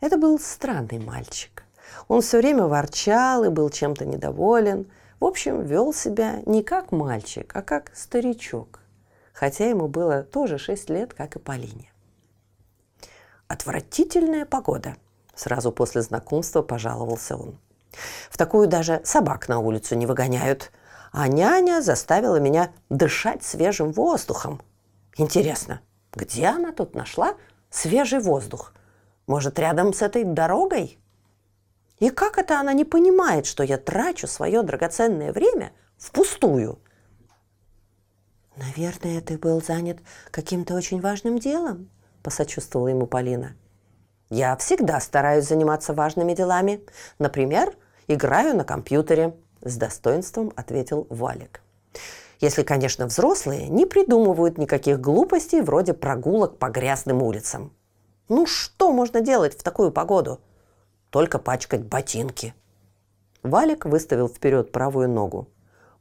Это 0.01 0.17
был 0.17 0.39
странный 0.39 0.99
мальчик. 0.99 1.65
Он 2.09 2.21
все 2.21 2.39
время 2.39 2.65
ворчал 2.65 3.45
и 3.45 3.49
был 3.49 3.71
чем-то 3.71 4.05
недоволен. 4.05 4.91
В 5.21 5.25
общем, 5.25 5.63
вел 5.63 5.93
себя 5.93 6.41
не 6.47 6.63
как 6.63 6.93
мальчик, 6.93 7.51
а 7.55 7.63
как 7.63 7.91
старичок. 7.95 8.81
Хотя 9.33 9.69
ему 9.69 9.89
было 9.89 10.23
тоже 10.23 10.59
6 10.59 10.91
лет, 10.91 11.15
как 11.15 11.37
и 11.37 11.39
Полине. 11.39 11.93
«Отвратительная 13.49 14.45
погода»,– 14.45 14.97
сразу 15.35 15.73
после 15.73 16.03
знакомства 16.03 16.63
пожаловался 16.63 17.37
он. 17.37 17.59
«В 18.31 18.37
такую 18.37 18.69
даже 18.69 19.01
собак 19.05 19.49
на 19.49 19.59
улицу 19.59 19.95
не 19.97 20.07
выгоняют. 20.07 20.71
А 21.13 21.29
няня 21.29 21.81
заставила 21.81 22.37
меня 22.37 22.73
дышать 22.91 23.43
свежим 23.43 23.93
воздухом. 23.93 24.61
Интересно, 25.17 25.81
где 26.13 26.47
она 26.47 26.73
тут 26.73 26.95
нашла 26.95 27.35
свежий 27.71 28.21
воздух? 28.21 28.73
Может, 29.27 29.59
рядом 29.59 29.93
с 29.93 30.03
этой 30.03 30.25
дорогой?» 30.25 30.99
И 31.99 32.11
как 32.11 32.39
это 32.39 32.61
она 32.61 32.73
не 32.73 32.85
понимает, 32.85 33.47
что 33.47 33.63
я 33.63 33.77
трачу 33.77 34.27
свое 34.27 34.63
драгоценное 34.63 35.33
время 35.33 35.73
впустую? 35.97 36.79
Наверное, 38.57 39.21
ты 39.21 39.37
был 39.37 39.63
занят 39.63 39.99
каким-то 40.31 40.75
очень 40.75 41.01
важным 41.01 41.39
делом, 41.39 41.91
посочувствовала 42.23 42.89
ему 42.89 43.07
Полина. 43.07 43.57
Я 44.31 44.57
всегда 44.57 45.01
стараюсь 45.01 45.47
заниматься 45.47 45.95
важными 45.95 46.35
делами. 46.35 46.85
Например, 47.19 47.75
играю 48.09 48.57
на 48.57 48.65
компьютере, 48.65 49.35
с 49.63 49.77
достоинством 49.77 50.53
ответил 50.57 51.07
Валик. 51.11 51.63
Если, 52.41 52.63
конечно, 52.63 53.07
взрослые 53.07 53.69
не 53.69 53.87
придумывают 53.87 54.59
никаких 54.59 55.01
глупостей 55.01 55.61
вроде 55.61 55.93
прогулок 55.93 56.59
по 56.59 56.69
грязным 56.71 57.23
улицам. 57.23 57.73
Ну 58.29 58.47
что 58.47 58.93
можно 58.93 59.21
делать 59.21 59.59
в 59.59 59.63
такую 59.63 59.91
погоду? 59.91 60.41
только 61.11 61.39
пачкать 61.39 61.85
ботинки. 61.85 62.55
Валик 63.43 63.87
выставил 63.87 64.29
вперед 64.29 64.73
правую 64.73 65.09
ногу. 65.09 65.49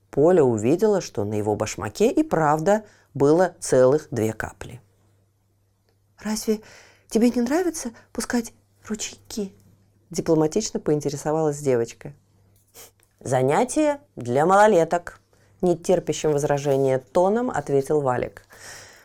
Поля 0.10 0.44
увидела, 0.44 1.02
что 1.02 1.24
на 1.24 1.36
его 1.36 1.56
башмаке 1.56 2.12
и 2.12 2.24
правда 2.24 2.86
было 3.14 3.56
целых 3.60 4.08
две 4.12 4.34
капли. 4.34 4.82
«Разве 6.20 6.62
тебе 7.10 7.30
не 7.30 7.42
нравится 7.42 7.92
пускать 8.12 8.54
ручейки?» 8.88 9.54
Дипломатично 10.10 10.80
поинтересовалась 10.80 11.60
девочка. 11.60 12.14
«Занятие 13.20 14.00
для 14.16 14.46
малолеток»,– 14.46 15.20
нетерпящим 15.62 16.34
возражения 16.34 17.00
тоном 17.00 17.50
ответил 17.50 18.02
Валик. 18.02 18.44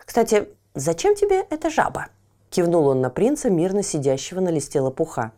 «Кстати, 0.05 0.49
зачем 0.75 1.15
тебе 1.15 1.41
эта 1.41 1.71
жаба?»– 1.71 2.09
кивнул 2.51 2.89
он 2.89 3.01
на 3.01 3.09
принца, 3.09 3.49
мирно 3.49 3.83
сидящего 3.83 4.41
на 4.41 4.51
листе 4.51 4.81
лопуха. 4.81 5.33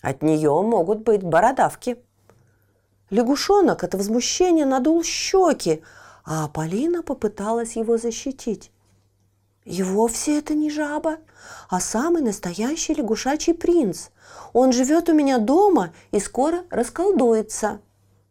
От 0.00 0.22
нее 0.22 0.50
могут 0.62 0.98
быть 0.98 1.22
бородавки. 1.22 1.96
Лягушонок 3.10 3.82
от 3.82 3.94
возмущения 3.94 4.66
надул 4.66 5.02
щеки, 5.02 5.82
а 6.24 6.46
Полина 6.48 7.02
попыталась 7.02 7.74
его 7.74 7.96
защитить. 7.96 8.70
И 9.64 9.82
вовсе 9.82 10.38
это 10.38 10.54
не 10.54 10.70
жаба, 10.70 11.16
а 11.70 11.80
самый 11.80 12.22
настоящий 12.22 12.92
лягушачий 12.92 13.54
принц. 13.54 14.10
Он 14.52 14.72
живет 14.72 15.08
у 15.08 15.14
меня 15.14 15.38
дома 15.38 15.94
и 16.12 16.20
скоро 16.20 16.64
расколдуется. 16.70 17.80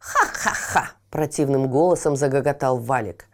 Ха-ха-ха! 0.04 0.92
Противным 1.10 1.70
голосом 1.70 2.16
загоготал 2.16 2.78
Валик. 2.78 3.26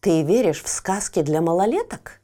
Ты 0.00 0.22
веришь 0.22 0.62
в 0.62 0.68
сказки 0.68 1.22
для 1.22 1.40
малолеток? 1.40 2.20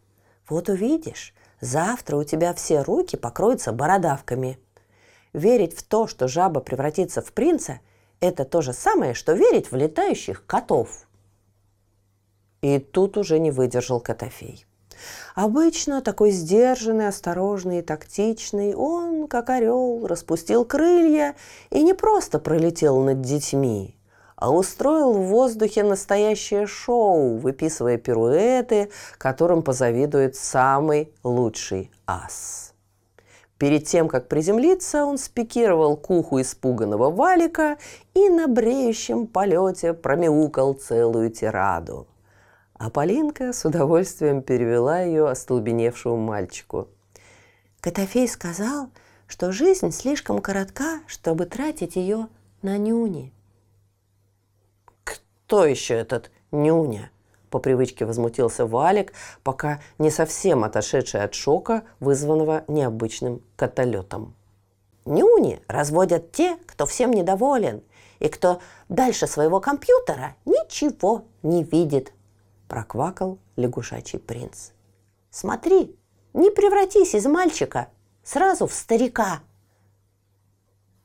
Вот 0.49 0.69
увидишь, 0.69 1.35
завтра 1.61 2.17
у 2.17 2.25
тебя 2.25 2.55
все 2.55 2.83
руки 2.83 3.17
покроются 3.17 3.73
бородавками– 3.73 4.59
Верить 5.33 5.75
в 5.75 5.83
то, 5.83 6.07
что 6.07 6.29
жаба 6.29 6.61
превратится 6.61 7.23
в 7.23 7.33
принца, 7.33 7.81
это 8.21 8.45
то 8.45 8.61
же 8.61 8.73
самое, 8.73 9.15
что 9.15 9.33
верить 9.33 9.73
в 9.73 9.77
летающих 9.77 10.45
котов. 10.47 11.09
И 12.61 12.79
тут 12.79 13.17
уже 13.17 13.39
не 13.39 13.51
выдержал 13.51 13.99
Котофей. 13.99 14.67
Обычно 15.35 16.03
такой 16.03 16.31
сдержанный, 16.31 17.09
осторожный 17.09 17.79
и 17.79 17.83
тактичный, 17.83 18.75
он, 18.75 19.29
как 19.29 19.51
орел, 19.51 20.07
распустил 20.07 20.65
крылья 20.65 21.35
и 21.71 21.83
не 21.83 21.95
просто 21.95 22.39
пролетел 22.39 23.01
над 23.01 23.23
детьми, 23.23 23.97
а 24.37 24.53
устроил 24.53 25.13
в 25.15 25.27
воздухе 25.27 25.85
настоящее 25.85 26.67
шоу, 26.67 27.39
выписывая 27.39 27.97
пируэты, 27.97 28.91
которым 29.19 29.63
позавидует 29.63 30.37
самый 30.37 31.13
лучший 31.23 31.91
ас. 32.07 32.73
Перед 33.63 33.87
тем, 33.87 34.09
как 34.09 34.27
приземлиться, 34.27 35.05
он 35.05 35.19
спикировал 35.19 35.97
к 35.97 36.11
уху 36.11 36.41
испуганного 36.41 37.13
валика 37.13 37.79
и 38.13 38.29
на 38.29 38.49
бреющем 38.49 39.29
полете 39.29 39.93
промяукал 39.95 40.75
целую 40.75 41.31
тираду. 41.31 42.09
А 42.83 42.91
Полинка 42.91 43.53
с 43.53 43.65
удовольствием 43.65 44.43
перевела 44.43 45.03
ее 45.03 45.29
остолбеневшему 45.29 46.17
мальчику. 46.17 46.89
Котофей 47.81 48.27
сказал, 48.27 48.89
что 49.29 49.53
жизнь 49.53 49.93
слишком 49.93 50.41
коротка, 50.41 50.99
чтобы 51.07 51.47
тратить 51.47 51.95
ее 51.95 52.27
на 52.61 52.79
нюни. 52.79 53.33
«Кто 55.05 55.65
еще 55.65 55.95
этот 55.95 56.33
нюня?» 56.51 57.13
по 57.51 57.61
привычке 57.61 58.05
возмутился 58.05 58.67
Валик, 58.67 59.13
пока 59.45 59.81
не 59.99 60.11
совсем 60.11 60.65
отошедший 60.65 61.23
от 61.23 61.35
шока, 61.35 61.85
вызванного 62.01 62.65
необычным 62.67 63.43
каталетом. 63.55 64.35
Нюни 65.05 65.63
разводят 65.69 66.33
те, 66.33 66.57
кто 66.67 66.87
всем 66.87 67.13
недоволен, 67.13 67.85
и 68.19 68.27
кто 68.27 68.61
дальше 68.89 69.29
своего 69.29 69.61
компьютера 69.61 70.35
ничего 70.45 71.27
не 71.45 71.63
видит, 71.63 72.13
проквакал 72.73 73.39
лягушачий 73.57 74.19
принц. 74.19 74.71
Смотри, 75.29 75.95
не 76.33 76.51
превратись 76.51 77.15
из 77.15 77.27
мальчика 77.27 77.91
сразу 78.25 78.67
в 78.67 78.73
старика. 78.73 79.43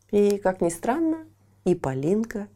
И, 0.10 0.38
как 0.38 0.62
ни 0.62 0.70
странно, 0.70 1.28
и 1.66 1.76
Полинка, 1.76 2.48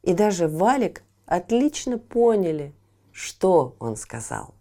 и 0.00 0.14
даже 0.14 0.48
Валик 0.48 1.02
отлично 1.26 1.98
поняли, 1.98 2.74
что 3.12 3.76
он 3.78 3.96
сказал. 3.96 4.54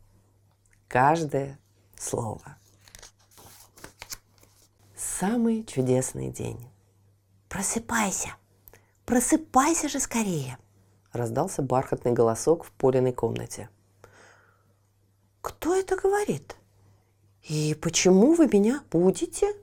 Каждое 0.89 1.57
слово. 1.97 2.57
Самый 4.97 5.63
чудесный 5.63 6.29
день. 6.29 6.59
Просыпайся, 7.47 8.35
просыпайся 9.05 9.87
же 9.87 10.01
скорее, 10.01 10.57
раздался 11.13 11.61
бархатный 11.61 12.13
голосок 12.13 12.63
в 12.63 12.71
Полиной 12.71 13.13
комнате. 13.13 13.69
Кто 15.41 15.75
это 15.75 15.95
говорит? 15.95 16.55
И 17.47 17.75
почему 17.81 18.33
вы 18.33 18.47
меня 18.47 18.83
будете? 18.91 19.53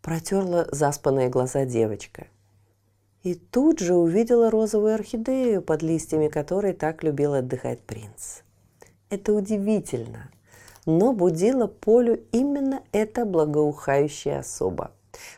Протерла 0.00 0.66
заспанные 0.70 1.28
глаза 1.28 1.64
девочка 1.64 2.26
и 3.24 3.34
тут 3.34 3.80
же 3.80 3.94
увидела 3.94 4.50
розовую 4.50 4.94
орхидею, 4.94 5.62
под 5.62 5.82
листьями 5.82 6.28
которой 6.28 6.74
так 6.74 7.02
любил 7.02 7.34
отдыхать 7.34 7.80
принц. 7.80 8.42
Это 9.08 9.32
удивительно, 9.32 10.30
но 10.84 11.12
будила 11.12 11.66
Полю 11.66 12.22
именно 12.32 12.82
эта 12.92 13.24
благоухающая 13.24 14.40
особа. 14.40 14.92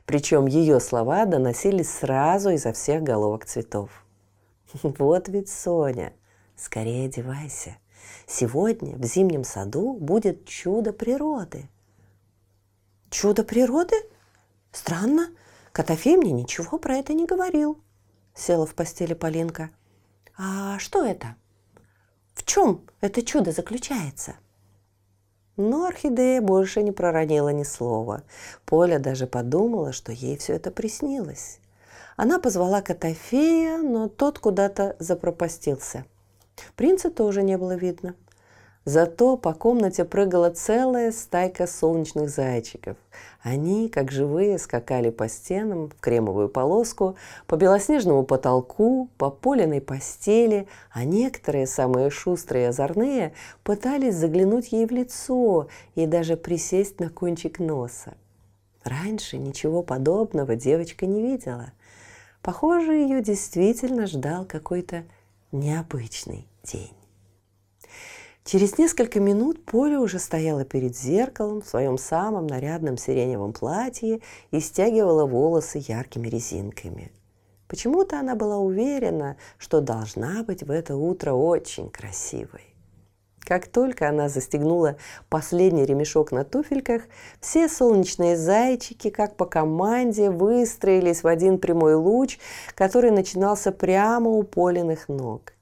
Причем 0.05 0.47
ее 0.47 0.81
слова 0.81 1.27
доносились 1.27 1.91
сразу 1.91 2.51
изо 2.51 2.73
всех 2.73 3.03
головок 3.03 3.45
цветов. 3.45 4.06
Вот 4.83 5.29
ведь 5.29 5.49
Соня, 5.49 6.13
скорее 6.57 7.07
одевайся. 7.07 7.77
Сегодня 8.27 8.97
в 8.97 9.05
зимнем 9.05 9.45
саду 9.45 9.95
будет 9.95 10.47
чудо 10.47 10.93
природы. 10.93 11.69
Чудо 13.11 13.45
природы? 13.45 13.97
Странно, 14.73 15.31
Котофей 15.73 16.17
мне 16.17 16.33
ничего 16.33 16.79
про 16.79 16.97
это 16.97 17.13
не 17.13 17.27
говорил. 17.27 17.79
Села 18.35 18.67
в 18.67 18.75
постели 18.75 19.15
Полинка. 19.15 19.71
А 20.37 20.79
что 20.79 21.05
это? 21.05 21.37
В 22.35 22.45
чем 22.45 22.83
это 23.01 23.23
чудо 23.23 23.53
заключается? 23.53 24.37
Но 25.57 25.85
орхидея 25.87 26.41
больше 26.41 26.83
не 26.83 26.93
проронила 26.93 27.49
ни 27.51 27.63
слова. 27.63 28.25
Поля 28.65 28.99
даже 28.99 29.27
подумала, 29.27 29.93
что 29.93 30.13
ей 30.13 30.37
все 30.37 30.55
это 30.55 30.71
приснилось. 30.71 31.61
Она 32.17 32.39
позвала 32.39 32.81
Котофея, 32.81 33.79
но 33.79 34.09
тот 34.09 34.39
куда-то 34.39 34.97
запропастился. 34.99 36.07
Принца 36.75 37.11
тоже 37.11 37.43
не 37.43 37.59
было 37.59 37.77
видно. 37.77 38.15
Зато 38.87 39.37
по 39.37 39.53
комнате 39.53 40.05
прыгала 40.05 40.51
целая 40.51 41.11
стайка 41.11 41.67
солнечных 41.67 42.31
зайчиков. 42.31 42.97
Они, 43.43 43.89
как 43.89 44.13
живые, 44.13 44.59
скакали 44.59 45.11
по 45.11 45.29
стенам 45.29 45.89
в 45.89 46.01
кремовую 46.01 46.49
полоску, 46.49 47.17
по 47.49 47.57
белоснежному 47.57 48.23
потолку, 48.23 49.09
по 49.19 49.29
поленой 49.29 49.81
постели, 49.81 50.69
а 50.93 51.05
некоторые, 51.05 51.67
самые 51.67 52.11
шустрые 52.11 52.67
и 52.67 52.69
озорные, 52.69 53.33
пытались 53.65 54.15
заглянуть 54.15 54.71
ей 54.71 54.87
в 54.87 54.93
лицо 54.93 55.67
и 55.97 56.07
даже 56.07 56.37
присесть 56.37 57.01
на 57.01 57.11
кончик 57.11 57.59
носа. 57.59 58.15
Раньше 58.85 59.37
ничего 59.37 59.83
подобного 59.83 60.55
девочка 60.55 61.07
не 61.07 61.21
видела. 61.21 61.73
Похоже, 62.47 62.93
ее 62.95 63.23
действительно 63.23 64.07
ждал 64.07 64.45
какой-то 64.45 65.03
необычный 65.51 66.47
день. 66.63 66.95
Через 68.45 68.79
несколько 68.79 69.19
минут 69.19 69.65
Поля 69.65 70.01
уже 70.01 70.21
стояла 70.21 70.65
перед 70.65 70.97
зеркалом 70.97 71.61
в 71.61 71.67
своем 71.67 71.99
самом 71.99 72.47
нарядном 72.47 72.99
сиреневом 72.99 73.53
платье 73.53 74.21
и 74.53 74.61
стягивала 74.61 75.27
волосы 75.27 75.83
яркими 75.89 76.29
резинками. 76.29 77.11
Почему-то 77.67 78.21
она 78.21 78.37
была 78.37 78.59
уверена, 78.59 79.37
что 79.59 79.81
должна 79.81 80.45
быть 80.45 80.63
в 80.63 80.71
это 80.71 80.95
утро 80.95 81.33
очень 81.33 81.91
красивой. 81.91 82.76
Как 83.47 83.69
только 83.69 84.09
она 84.09 84.29
застегнула 84.29 84.97
последний 85.29 85.87
ремешок 85.87 86.33
на 86.33 86.45
туфельках, 86.45 87.03
все 87.41 87.69
солнечные 87.69 88.37
зайчики, 88.37 89.09
как 89.09 89.37
по 89.37 89.47
команде, 89.47 90.31
выстроились 90.31 91.23
в 91.23 91.29
один 91.29 91.59
прямой 91.59 91.95
луч, 91.95 92.41
который 92.75 93.13
начинался 93.13 93.71
прямо 93.71 94.31
у 94.31 94.43
Полиных 94.43 95.09
ног. 95.09 95.53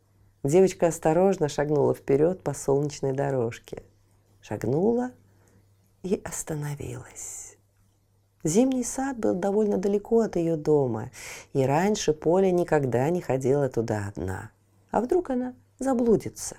Девочка 0.43 0.87
осторожно 0.87 1.51
шагнула 1.51 1.93
вперед 1.93 2.43
по 2.43 2.55
солнечной 2.55 3.13
дорожке. 3.13 3.83
Шагнула 4.41 5.11
и 6.03 6.19
остановилась. 6.25 7.59
Зимний 8.45 8.85
сад 8.85 9.19
был 9.19 9.35
довольно 9.35 9.77
далеко 9.77 10.21
от 10.21 10.37
ее 10.37 10.57
дома, 10.57 11.11
и 11.53 11.63
раньше 11.63 12.15
Поля 12.15 12.51
никогда 12.51 13.11
не 13.11 13.21
ходила 13.21 13.69
туда 13.69 14.07
одна. 14.09 14.53
А 14.91 15.03
вдруг 15.03 15.29
она 15.29 15.53
заблудится? 15.79 16.57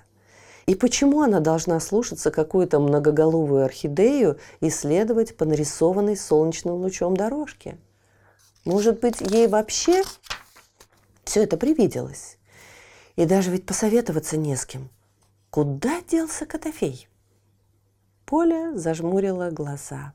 И 0.66 0.74
почему 0.74 1.22
она 1.22 1.38
должна 1.38 1.78
слушаться 1.78 2.32
какую-то 2.32 2.80
многоголовую 2.80 3.64
орхидею 3.64 4.38
и 4.60 4.68
следовать 4.68 5.36
по 5.36 5.44
нарисованной 5.44 6.16
солнечным 6.16 6.74
лучом 6.74 7.16
дорожке? 7.16 7.78
Может 8.64 9.00
быть, 9.00 9.20
ей 9.20 9.46
вообще 9.46 10.02
все 11.22 11.44
это 11.44 11.56
привиделось? 11.56 12.36
И 13.14 13.26
даже 13.26 13.52
ведь 13.52 13.64
посоветоваться 13.64 14.36
не 14.36 14.56
с 14.56 14.66
кем. 14.66 14.90
Куда 15.50 16.02
делся 16.02 16.46
Котофей? 16.46 17.08
Поля 18.24 18.76
зажмурила 18.76 19.50
глаза. 19.50 20.12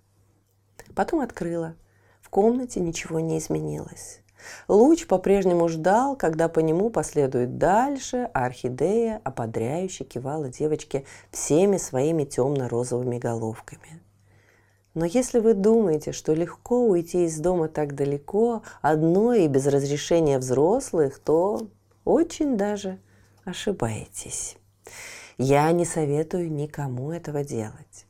Потом 0.94 1.22
открыла. 1.22 1.76
В 2.22 2.30
комнате 2.30 2.82
ничего 2.82 3.22
не 3.22 3.40
изменилось. 3.40 4.21
Луч 4.68 5.08
по-прежнему 5.08 5.68
ждал, 5.68 6.16
когда 6.16 6.48
по 6.50 6.60
нему 6.60 6.90
последует 6.90 7.58
дальше, 7.58 8.30
а 8.34 8.46
орхидея 8.46 9.22
ободряюще 9.24 10.04
кивала 10.04 10.50
девочке 10.50 11.06
всеми 11.32 11.78
своими 11.78 12.24
темно-розовыми 12.24 13.18
головками. 13.18 14.02
Но 14.94 15.06
если 15.06 15.40
вы 15.40 15.54
думаете, 15.54 16.12
что 16.12 16.34
легко 16.34 16.86
уйти 16.86 17.26
из 17.26 17.40
дома 17.40 17.70
так 17.70 17.96
далеко, 17.96 18.64
одной 18.82 19.46
и 19.46 19.48
без 19.48 19.66
разрешения 19.68 20.38
взрослых, 20.38 21.20
то 21.20 21.68
очень 22.04 22.58
даже 22.58 23.00
ошибаетесь. 23.46 24.58
Я 25.38 25.72
не 25.72 25.86
советую 25.86 26.52
никому 26.52 27.12
этого 27.12 27.44
делать. 27.44 28.06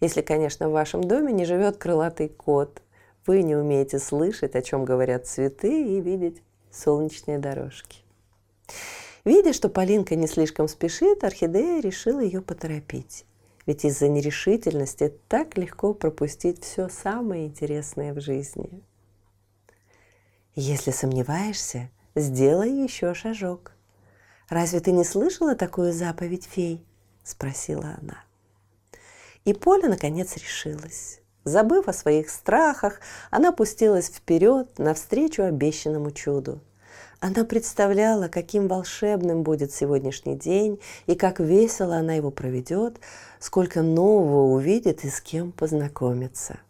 Если, 0.00 0.22
конечно, 0.22 0.68
в 0.68 0.72
вашем 0.72 1.04
доме 1.04 1.32
не 1.32 1.44
живет 1.44 1.76
крылатый 1.76 2.28
кот, 2.28 2.80
вы 3.26 3.42
не 3.42 3.56
умеете 3.56 3.98
слышать, 3.98 4.54
о 4.54 4.62
чем 4.62 4.84
говорят 4.84 5.26
цветы, 5.26 5.96
и 5.96 6.00
видеть 6.00 6.42
солнечные 6.70 7.38
дорожки. 7.38 7.98
Видя, 9.24 9.52
что 9.52 9.68
Полинка 9.68 10.16
не 10.16 10.26
слишком 10.26 10.68
спешит, 10.68 11.24
орхидея 11.24 11.80
решила 11.80 12.20
ее 12.20 12.40
поторопить. 12.40 13.26
Ведь 13.66 13.84
из-за 13.84 14.08
нерешительности 14.08 15.14
так 15.28 15.56
легко 15.58 15.92
пропустить 15.92 16.64
все 16.64 16.88
самое 16.88 17.46
интересное 17.46 18.14
в 18.14 18.20
жизни. 18.20 18.82
Если 20.54 20.90
сомневаешься, 20.90 21.90
сделай 22.14 22.70
еще 22.70 23.14
шажок. 23.14 23.72
Разве 24.48 24.80
ты 24.80 24.90
не 24.92 25.04
слышала 25.04 25.54
такую 25.54 25.92
заповедь 25.92 26.44
фей? 26.44 26.84
Спросила 27.22 27.96
она. 28.00 28.24
И 29.44 29.52
Поля 29.52 29.88
наконец 29.88 30.36
решилась. 30.36 31.20
Забыв 31.50 31.88
о 31.88 31.92
своих 31.92 32.30
страхах, 32.30 33.00
она 33.32 33.50
пустилась 33.50 34.06
вперед 34.06 34.78
навстречу 34.78 35.42
обещанному 35.42 36.12
чуду. 36.12 36.60
Она 37.18 37.44
представляла, 37.44 38.28
каким 38.28 38.68
волшебным 38.68 39.42
будет 39.42 39.72
сегодняшний 39.72 40.36
день 40.36 40.80
и 41.06 41.16
как 41.16 41.40
весело 41.40 41.96
она 41.96 42.14
его 42.14 42.30
проведет, 42.30 43.00
сколько 43.40 43.82
нового 43.82 44.54
увидит 44.54 45.04
и 45.04 45.10
с 45.10 45.20
кем 45.20 45.50
познакомится. 45.50 46.60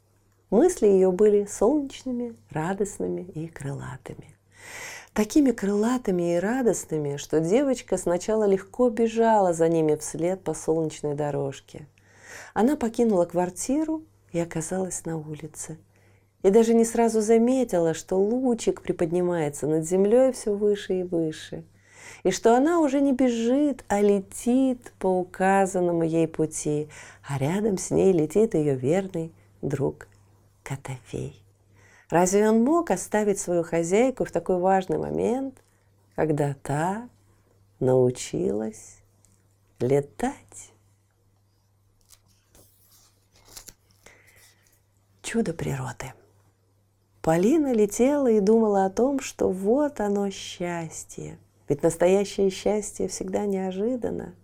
Мысли 0.48 0.86
ее 0.86 1.12
были 1.12 1.44
солнечными, 1.44 2.34
радостными 2.50 3.22
и 3.22 3.48
крылатыми 3.48 4.34
такими 5.12 5.50
крылатыми 5.50 6.36
и 6.36 6.38
радостными, 6.38 7.16
что 7.16 7.40
девочка 7.40 7.98
сначала 7.98 8.44
легко 8.44 8.88
бежала 8.90 9.52
за 9.52 9.68
ними 9.68 9.96
вслед 9.96 10.42
по 10.42 10.54
солнечной 10.54 11.14
дорожке. 11.14 11.88
Она 12.54 12.76
покинула 12.76 13.24
квартиру 13.24 14.04
и 14.32 14.38
оказалась 14.38 15.04
на 15.04 15.16
улице. 15.18 15.78
И 16.42 16.50
даже 16.50 16.72
не 16.74 16.84
сразу 16.84 17.20
заметила, 17.20 17.92
что 17.92 18.16
лучик 18.16 18.80
приподнимается 18.82 19.66
над 19.66 19.86
землей 19.86 20.32
все 20.32 20.54
выше 20.54 21.00
и 21.00 21.02
выше. 21.02 21.64
И 22.22 22.30
что 22.30 22.56
она 22.56 22.80
уже 22.80 23.00
не 23.00 23.12
бежит, 23.12 23.84
а 23.88 24.00
летит 24.00 24.92
по 24.98 25.06
указанному 25.06 26.02
ей 26.02 26.26
пути, 26.26 26.88
а 27.26 27.38
рядом 27.38 27.78
с 27.78 27.90
ней 27.90 28.12
летит 28.12 28.54
ее 28.54 28.74
верный 28.74 29.32
друг 29.62 30.08
Котофей. 30.62 31.42
Разве 32.08 32.48
он 32.48 32.64
мог 32.64 32.90
оставить 32.90 33.38
свою 33.38 33.62
хозяйку 33.62 34.24
в 34.24 34.32
такой 34.32 34.58
важный 34.58 34.98
момент, 34.98 35.62
когда 36.16 36.54
та 36.62 37.08
научилась 37.78 38.98
летать? 39.78 40.69
Чудо 45.32 45.52
природы. 45.52 46.12
Полина 47.22 47.72
летела 47.72 48.28
и 48.28 48.40
думала 48.40 48.84
о 48.84 48.90
том, 48.90 49.20
что 49.20 49.48
вот 49.48 50.00
оно 50.00 50.28
счастье. 50.30 51.38
Ведь 51.68 51.84
настоящее 51.84 52.50
счастье 52.50 53.06
всегда 53.06 53.46
неожиданно. 53.46 54.34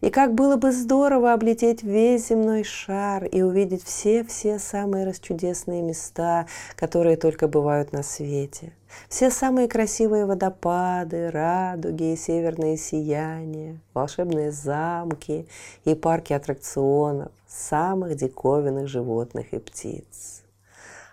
И 0.00 0.10
как 0.10 0.34
было 0.34 0.56
бы 0.56 0.72
здорово 0.72 1.34
облететь 1.34 1.84
весь 1.84 2.30
земной 2.30 2.64
шар 2.64 3.26
и 3.26 3.42
увидеть 3.42 3.84
все-все 3.84 4.58
самые 4.58 5.06
расчудесные 5.06 5.82
места, 5.82 6.48
которые 6.74 7.16
только 7.16 7.46
бывают 7.46 7.92
на 7.92 8.02
свете. 8.02 8.72
Все 9.08 9.30
самые 9.30 9.68
красивые 9.68 10.26
водопады, 10.26 11.30
радуги 11.30 12.12
и 12.12 12.16
северные 12.16 12.76
сияния, 12.76 13.78
волшебные 13.94 14.50
замки 14.50 15.46
и 15.84 15.94
парки 15.94 16.32
аттракционов, 16.32 17.30
самых 17.54 18.16
диковинных 18.16 18.88
животных 18.88 19.52
и 19.52 19.58
птиц. 19.58 20.42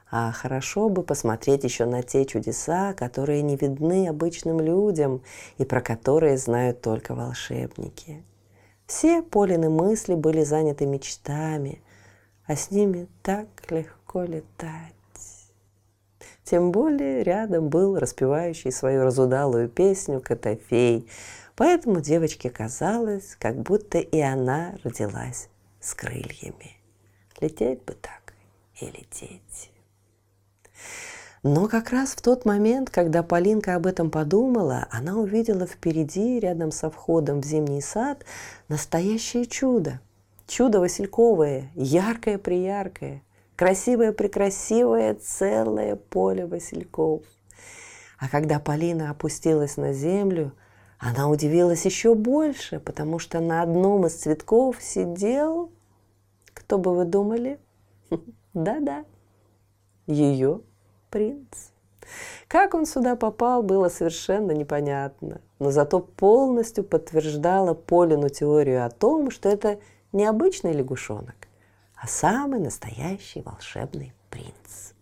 А 0.09 0.31
хорошо 0.31 0.89
бы 0.89 1.03
посмотреть 1.03 1.63
еще 1.63 1.85
на 1.85 2.03
те 2.03 2.25
чудеса, 2.25 2.93
которые 2.93 3.41
не 3.41 3.55
видны 3.55 4.07
обычным 4.07 4.59
людям 4.59 5.21
и 5.57 5.65
про 5.65 5.81
которые 5.81 6.37
знают 6.37 6.81
только 6.81 7.15
волшебники– 7.15 8.23
все 8.91 9.21
Полины 9.21 9.69
мысли 9.69 10.15
были 10.15 10.43
заняты 10.43 10.85
мечтами, 10.85 11.81
а 12.45 12.57
с 12.57 12.71
ними 12.71 13.07
так 13.23 13.47
легко 13.69 14.23
летать. 14.23 14.93
Тем 16.43 16.73
более 16.73 17.23
рядом 17.23 17.69
был 17.69 17.97
распевающий 17.97 18.69
свою 18.69 19.05
разудалую 19.05 19.69
песню 19.69 20.19
Котофей, 20.19 21.07
поэтому 21.55 22.01
девочке 22.01 22.49
казалось, 22.49 23.37
как 23.39 23.55
будто 23.61 23.97
и 23.97 24.19
она 24.19 24.75
родилась 24.83 25.47
с 25.81 25.93
крыльями. 25.93 26.77
Лететь 27.39 27.83
бы 27.83 27.93
так 27.93 28.33
и 28.79 28.85
лететь. 28.85 29.71
Но 31.43 31.67
как 31.67 31.89
раз 31.89 32.11
в 32.11 32.21
тот 32.21 32.45
момент, 32.45 32.91
когда 32.91 33.23
Полинка 33.23 33.75
об 33.75 33.87
этом 33.87 34.11
подумала, 34.11 34.87
она 34.91 35.17
увидела 35.17 35.65
впереди, 35.65 36.39
рядом 36.39 36.71
со 36.71 36.91
входом 36.91 37.41
в 37.41 37.45
зимний 37.45 37.81
сад, 37.81 38.23
настоящее 38.67 39.47
чудо. 39.47 39.99
Чудо 40.45 40.79
васильковое, 40.79 41.71
яркое-прияркое, 41.73 43.23
красивое-прекрасивое 43.55 45.15
целое 45.15 45.95
поле 45.95 46.45
васильков. 46.45 47.23
А 48.19 48.29
когда 48.29 48.59
Полина 48.59 49.09
опустилась 49.09 49.77
на 49.77 49.93
землю, 49.93 50.53
Она 51.01 51.29
удивилась 51.29 51.83
еще 51.85 52.13
больше, 52.13 52.79
потому 52.79 53.17
что 53.17 53.39
на 53.39 53.63
одном 53.63 54.05
из 54.05 54.13
цветков 54.13 54.77
сидел, 54.79 55.71
кто 56.53 56.77
бы 56.77 56.95
вы 56.95 57.05
думали? 57.05 57.59
Да-да, 58.53 59.03
ее 60.05 60.61
принц. 61.09 61.71
Как 62.47 62.75
он 62.75 62.85
сюда 62.85 63.15
попал, 63.15 63.63
было 63.63 63.89
совершенно 63.89 64.51
непонятно, 64.51 65.41
но 65.57 65.71
зато 65.71 65.99
полностью 65.99 66.83
подтверждало 66.83 67.73
Полину 67.73 68.29
теорию 68.29 68.85
о 68.85 68.89
том, 68.91 69.31
что 69.31 69.49
это 69.49 69.79
не 70.11 70.25
обычный 70.25 70.73
лягушонок, 70.73 71.47
а 71.95 72.07
самый 72.07 72.59
настоящий 72.59 73.41
волшебный 73.41 74.13
принц. 74.29 74.93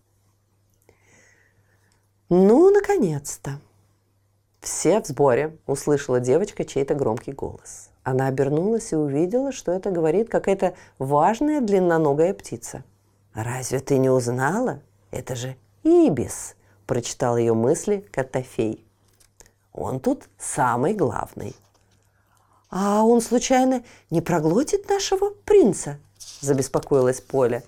Ну, 2.30 2.70
наконец-то! 2.70 3.60
Все 4.60 5.00
в 5.00 5.06
сборе, 5.06 5.56
услышала 5.66 6.20
девочка 6.20 6.64
чей-то 6.64 6.94
громкий 6.94 7.32
голос. 7.32 7.90
Она 8.02 8.26
обернулась 8.26 8.92
и 8.92 8.96
увидела, 8.96 9.52
что 9.52 9.72
это 9.72 9.90
говорит 9.90 10.28
какая-то 10.28 10.74
важная 10.98 11.60
длинноногая 11.60 12.34
птица. 12.34 12.84
«Разве 13.32 13.80
ты 13.80 13.96
не 13.98 14.10
узнала? 14.10 14.80
Это 15.10 15.34
же 15.34 15.56
Ибис!»– 15.82 16.56
прочитал 16.86 17.36
ее 17.36 17.54
мысли 17.54 18.04
Котофей. 18.12 18.84
«Он 19.72 20.00
тут 20.00 20.28
самый 20.38 20.94
главный». 20.94 21.54
«А 22.70 23.02
он, 23.02 23.20
случайно, 23.20 23.82
не 24.10 24.20
проглотит 24.20 24.88
нашего 24.88 25.30
принца?»– 25.30 25.98
забеспокоилась 26.40 27.20
Поля. 27.20 27.62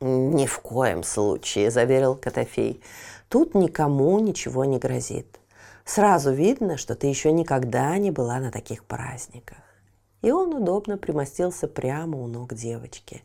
«Ни 0.00 0.46
в 0.46 0.58
коем 0.60 1.02
случае»,– 1.02 1.70
заверил 1.72 2.14
Котофей. 2.14 2.82
«Тут 3.28 3.54
никому 3.54 4.18
ничего 4.18 4.64
не 4.64 4.78
грозит. 4.78 5.38
Сразу 5.84 6.32
видно, 6.32 6.76
что 6.76 6.94
ты 6.94 7.06
еще 7.06 7.32
никогда 7.32 7.96
не 7.98 8.10
была 8.10 8.38
на 8.38 8.50
таких 8.50 8.84
праздниках». 8.84 9.58
И 10.22 10.30
он 10.30 10.54
удобно 10.54 10.96
примостился 10.96 11.66
прямо 11.66 12.18
у 12.18 12.26
ног 12.26 12.54
девочки. 12.54 13.22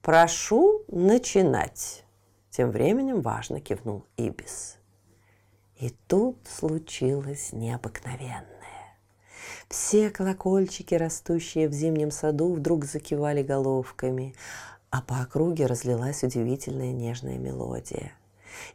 «Прошу 0.00 0.82
начинать»,– 0.88 2.04
тем 2.50 2.70
временем 2.70 3.20
важно 3.20 3.60
кивнул 3.60 4.04
Ибис. 4.16 4.76
И 5.78 5.90
тут 6.08 6.38
случилось 6.46 7.52
необыкновенное. 7.52 8.44
Все 9.68 10.10
колокольчики, 10.10 10.94
растущие 10.94 11.68
в 11.68 11.72
зимнем 11.72 12.10
саду, 12.10 12.54
вдруг 12.54 12.84
закивали 12.84 13.42
головками, 13.42 14.34
а 14.90 15.02
по 15.02 15.20
округе 15.20 15.66
разлилась 15.66 16.22
удивительная 16.22 16.92
нежная 16.92 17.38
мелодия. 17.38 18.12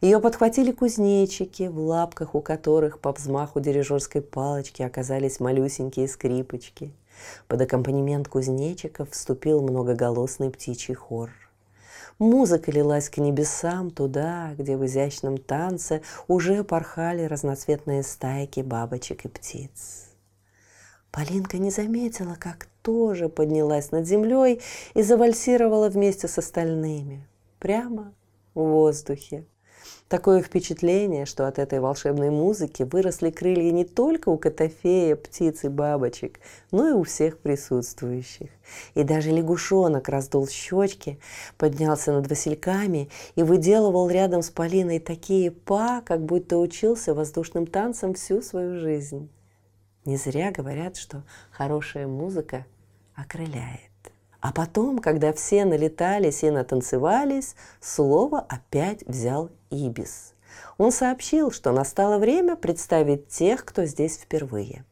Ее 0.00 0.20
подхватили 0.20 0.72
кузнечики, 0.72 1.68
в 1.68 1.78
лапках 1.78 2.34
у 2.34 2.40
которых 2.40 3.00
по 3.00 3.12
взмаху 3.12 3.60
дирижерской 3.60 4.22
палочки 4.22 4.82
оказались 4.82 5.40
малюсенькие 5.40 6.08
скрипочки. 6.08 6.92
Под 7.48 7.60
аккомпанемент 7.60 8.28
кузнечиков 8.28 9.10
вступил 9.10 9.62
многоголосный 9.62 10.50
птичий 10.50 10.94
хор. 10.94 11.30
Музыка 12.18 12.70
лилась 12.70 13.08
к 13.08 13.16
небесам 13.16 13.90
туда, 13.90 14.52
где 14.58 14.76
в 14.76 14.84
изящном 14.84 15.38
танце 15.38 16.02
уже 16.28 16.64
порхали 16.64 17.24
разноцветные 17.24 18.02
стайки 18.02 18.60
бабочек 18.60 19.24
и 19.24 19.28
птиц. 19.28 20.10
Полинка 21.10 21.58
не 21.58 21.70
заметила, 21.70 22.36
как 22.38 22.68
тоже 22.82 23.28
поднялась 23.28 23.90
над 23.90 24.06
землей 24.06 24.60
и 24.94 25.02
завальсировала 25.02 25.88
вместе 25.88 26.28
с 26.28 26.38
остальными, 26.38 27.26
прямо 27.58 28.12
в 28.54 28.60
воздухе. 28.60 29.44
Такое 30.10 30.42
впечатление, 30.42 31.24
что 31.24 31.46
от 31.46 31.60
этой 31.60 31.78
волшебной 31.78 32.30
музыки 32.30 32.82
выросли 32.82 33.30
крылья 33.30 33.70
не 33.70 33.84
только 33.84 34.28
у 34.30 34.38
котофея, 34.38 35.14
птиц 35.14 35.62
и 35.62 35.68
бабочек, 35.68 36.40
но 36.72 36.88
и 36.88 36.92
у 36.92 37.04
всех 37.04 37.38
присутствующих. 37.38 38.48
И 38.96 39.04
даже 39.04 39.30
лягушонок 39.30 40.08
раздул 40.08 40.48
щечки, 40.48 41.20
поднялся 41.56 42.12
над 42.12 42.28
васильками 42.28 43.08
и 43.36 43.44
выделывал 43.44 44.10
рядом 44.10 44.42
с 44.42 44.50
Полиной 44.50 44.98
такие 44.98 45.52
па, 45.52 46.00
как 46.04 46.24
будто 46.24 46.58
учился 46.58 47.14
воздушным 47.14 47.68
танцам 47.68 48.14
всю 48.14 48.42
свою 48.42 48.80
жизнь. 48.80 49.30
Не 50.06 50.16
зря 50.16 50.50
говорят, 50.50 50.96
что 50.96 51.22
хорошая 51.52 52.08
музыка 52.08 52.66
окрыляет. 53.14 53.89
А 54.40 54.52
потом, 54.52 54.98
когда 54.98 55.32
все 55.32 55.64
налетались 55.64 56.42
и 56.42 56.50
натанцевались, 56.50 57.54
слово 57.80 58.40
опять 58.40 59.06
взял 59.06 59.50
Ибис. 59.70 60.34
Он 60.78 60.92
сообщил, 60.92 61.50
что 61.50 61.72
настало 61.72 62.18
время 62.18 62.56
представить 62.56 63.28
тех, 63.28 63.64
кто 63.64 63.84
здесь 63.84 64.16
впервые. 64.16 64.84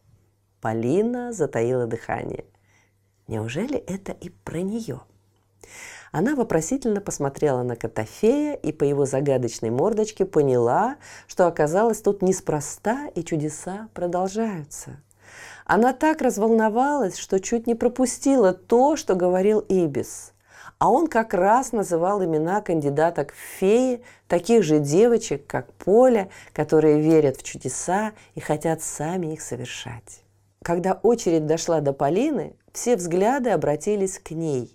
Полина 0.60 1.32
затаила 1.32 1.86
дыхание. 1.86 2.44
Неужели 3.26 3.76
это 3.78 4.12
и 4.12 4.28
про 4.28 4.60
нее? 4.60 5.00
Она 6.12 6.34
вопросительно 6.34 7.00
посмотрела 7.00 7.62
на 7.62 7.76
Котофея 7.76 8.54
и 8.54 8.72
по 8.72 8.84
его 8.84 9.04
загадочной 9.04 9.70
мордочке 9.70 10.24
поняла, 10.24 10.96
что 11.26 11.46
оказалось 11.46 12.00
тут 12.00 12.22
неспроста 12.22 13.08
и 13.14 13.22
чудеса 13.22 13.88
продолжаются. 13.94 15.02
Она 15.68 15.92
так 15.92 16.22
разволновалась, 16.22 17.18
что 17.18 17.38
чуть 17.38 17.66
не 17.66 17.74
пропустила 17.74 18.54
то, 18.54 18.96
что 18.96 19.14
говорил 19.14 19.60
Ибис. 19.68 20.32
А 20.78 20.90
он 20.90 21.08
как 21.08 21.34
раз 21.34 21.72
называл 21.72 22.24
имена 22.24 22.62
кандидаток 22.62 23.32
в 23.32 23.36
феи, 23.36 24.02
таких 24.28 24.62
же 24.62 24.78
девочек, 24.78 25.46
как 25.46 25.70
Поля, 25.74 26.30
которые 26.54 27.02
верят 27.02 27.36
в 27.36 27.42
чудеса 27.42 28.12
и 28.34 28.40
хотят 28.40 28.80
сами 28.80 29.34
их 29.34 29.42
совершать. 29.42 30.22
Когда 30.62 30.94
очередь 30.94 31.46
дошла 31.46 31.82
до 31.82 31.92
Полины, 31.92 32.56
все 32.72 32.96
взгляды 32.96 33.50
обратились 33.50 34.18
к 34.18 34.30
ней. 34.30 34.74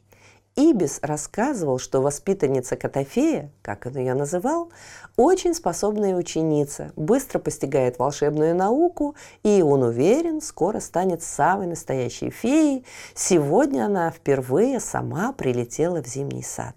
Ибис 0.56 1.00
рассказывал, 1.02 1.80
что 1.80 2.02
воспитанница 2.02 2.76
Котофея, 2.76 3.50
как 3.64 3.88
он 3.88 3.98
ее 3.98 4.14
называл, 4.14 4.72
очень 5.18 5.56
способная 5.56 6.16
ученица, 6.16 6.92
быстро 6.96 7.40
постигает 7.40 7.98
волшебную 7.98 8.56
науку, 8.56 9.16
и 9.42 9.64
он 9.64 9.82
уверен, 9.82 10.42
скоро 10.42 10.80
станет 10.80 11.24
самой 11.24 11.66
настоящей 11.66 12.30
феей. 12.30 12.86
Сегодня 13.16 13.86
она 13.86 14.12
впервые 14.12 14.80
сама 14.80 15.34
прилетела 15.34 16.04
в 16.04 16.08
зимний 16.08 16.44
сад. 16.44 16.76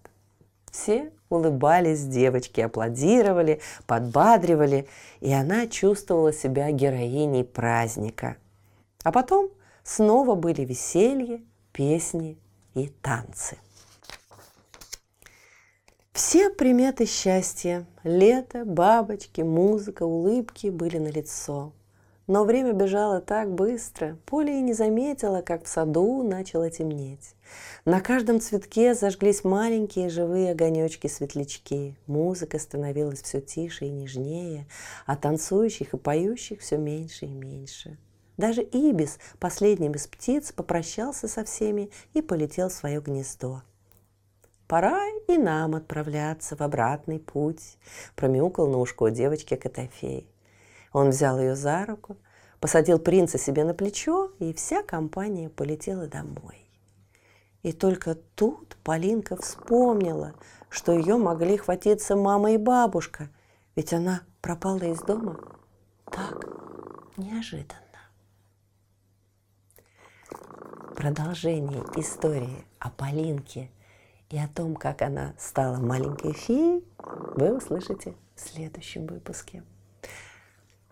Все 0.71 1.13
улыбались, 1.29 2.05
девочки 2.05 2.61
аплодировали, 2.63 3.61
подбадривали, 3.87 4.89
и 5.21 5.33
она 5.33 5.67
чувствовала 5.67 6.33
себя 6.33 6.71
героиней 6.71 7.45
праздника. 7.45 8.37
А 9.03 9.13
потом 9.13 9.51
снова 9.85 10.35
были 10.35 10.63
веселье, 10.63 11.43
песни 11.73 12.39
и 12.75 12.89
танцы. 12.89 13.59
Все 16.17 16.49
приметы 16.49 17.05
счастья– 17.05 17.85
лето, 18.03 18.65
бабочки, 18.65 19.43
музыка, 19.43 20.05
улыбки– 20.05 20.69
были 20.71 20.97
на 20.97 21.09
лицо. 21.09 21.75
Но 22.27 22.45
время 22.45 22.73
бежало 22.73 23.21
так 23.21 23.53
быстро, 23.53 24.17
Поля 24.25 24.55
и 24.55 24.63
не 24.63 24.73
заметила, 24.73 25.43
как 25.43 25.65
в 25.65 25.69
саду 25.69 26.23
начало 26.23 26.71
темнеть. 26.71 27.35
На 27.85 28.01
каждом 28.01 28.41
цветке 28.41 28.95
зажглись 28.95 29.45
маленькие 29.45 30.09
живые 30.09 30.53
огонечки-светлячки. 30.53 31.97
Музыка 32.07 32.59
становилась 32.59 33.21
все 33.21 33.43
тише 33.43 33.85
и 33.85 33.91
нежнее, 33.91 34.67
а 35.05 35.17
танцующих 35.17 35.93
и 35.93 35.99
поющих 35.99 36.61
все 36.61 36.79
меньше 36.79 37.27
и 37.27 37.35
меньше. 37.35 37.99
Даже 38.39 38.63
Ибис, 38.63 39.19
последним 39.39 39.93
из 39.93 40.07
птиц, 40.07 40.51
попрощался 40.51 41.29
со 41.29 41.45
всеми 41.45 41.91
и 42.15 42.23
полетел 42.23 42.71
в 42.71 42.73
свое 42.73 43.03
гнездо. 43.03 43.61
Пора 44.69 45.07
и 45.29 45.39
нам 45.39 45.77
отправляться 45.77 46.57
в 46.57 46.61
обратный 46.61 47.21
путь, 47.21 47.79
промяукал 48.17 48.67
на 48.67 48.79
ушко 48.79 49.11
девочки 49.11 49.55
Котофей. 49.55 50.29
Он 50.93 51.11
взял 51.11 51.39
ее 51.39 51.55
за 51.55 51.87
руку, 51.87 52.17
посадил 52.59 52.99
принца 52.99 53.39
себе 53.39 53.63
на 53.63 53.75
плечо, 53.75 54.33
и 54.41 54.53
вся 54.53 54.83
компания 54.83 55.49
полетела 55.49 56.09
домой. 56.09 56.69
И 57.63 57.73
только 57.73 58.17
тут 58.35 58.77
Полинка 58.83 59.37
вспомнила, 59.37 60.35
что 60.69 60.93
ее 60.93 61.17
могли 61.17 61.57
хватиться 61.57 62.17
мама 62.17 62.53
и 62.53 62.57
бабушка, 62.57 63.29
ведь 63.77 63.93
она 63.93 64.23
пропала 64.41 64.83
из 64.83 65.01
дома 65.01 65.39
так 66.11 66.45
неожиданно. 67.17 67.83
Продолжение 70.97 71.85
истории 71.97 72.65
о 72.81 72.91
Полинке– 72.91 73.71
и 74.31 74.39
о 74.39 74.49
том, 74.49 74.75
как 74.77 75.03
она 75.03 75.35
стала 75.39 75.79
маленькой 75.79 76.33
феей, 76.33 76.85
вы 77.37 77.57
услышите 77.57 78.15
в 78.35 78.41
следующем 78.41 79.07
выпуске. 79.07 79.63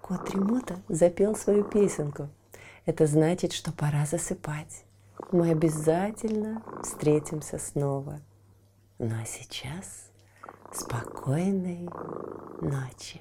Кот 0.01 0.31
Ремота 0.31 0.77
запел 0.89 1.35
свою 1.35 1.65
песенку. 1.65 2.29
Это 2.85 3.07
значит, 3.07 3.53
что 3.53 3.73
пора 3.73 4.07
засыпать. 4.07 4.85
Мы 5.33 5.51
обязательно 5.51 6.63
встретимся 6.83 7.59
снова. 7.59 8.21
Ну 8.99 9.15
а 9.21 9.25
сейчас 9.25 10.11
спокойной 10.73 11.89
ночи. 12.61 13.21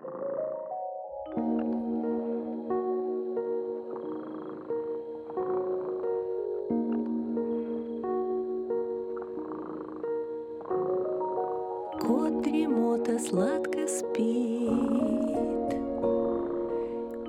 Кот 0.00 0.37
дремота 12.42 13.18
сладко 13.18 13.86
спит, 13.86 14.68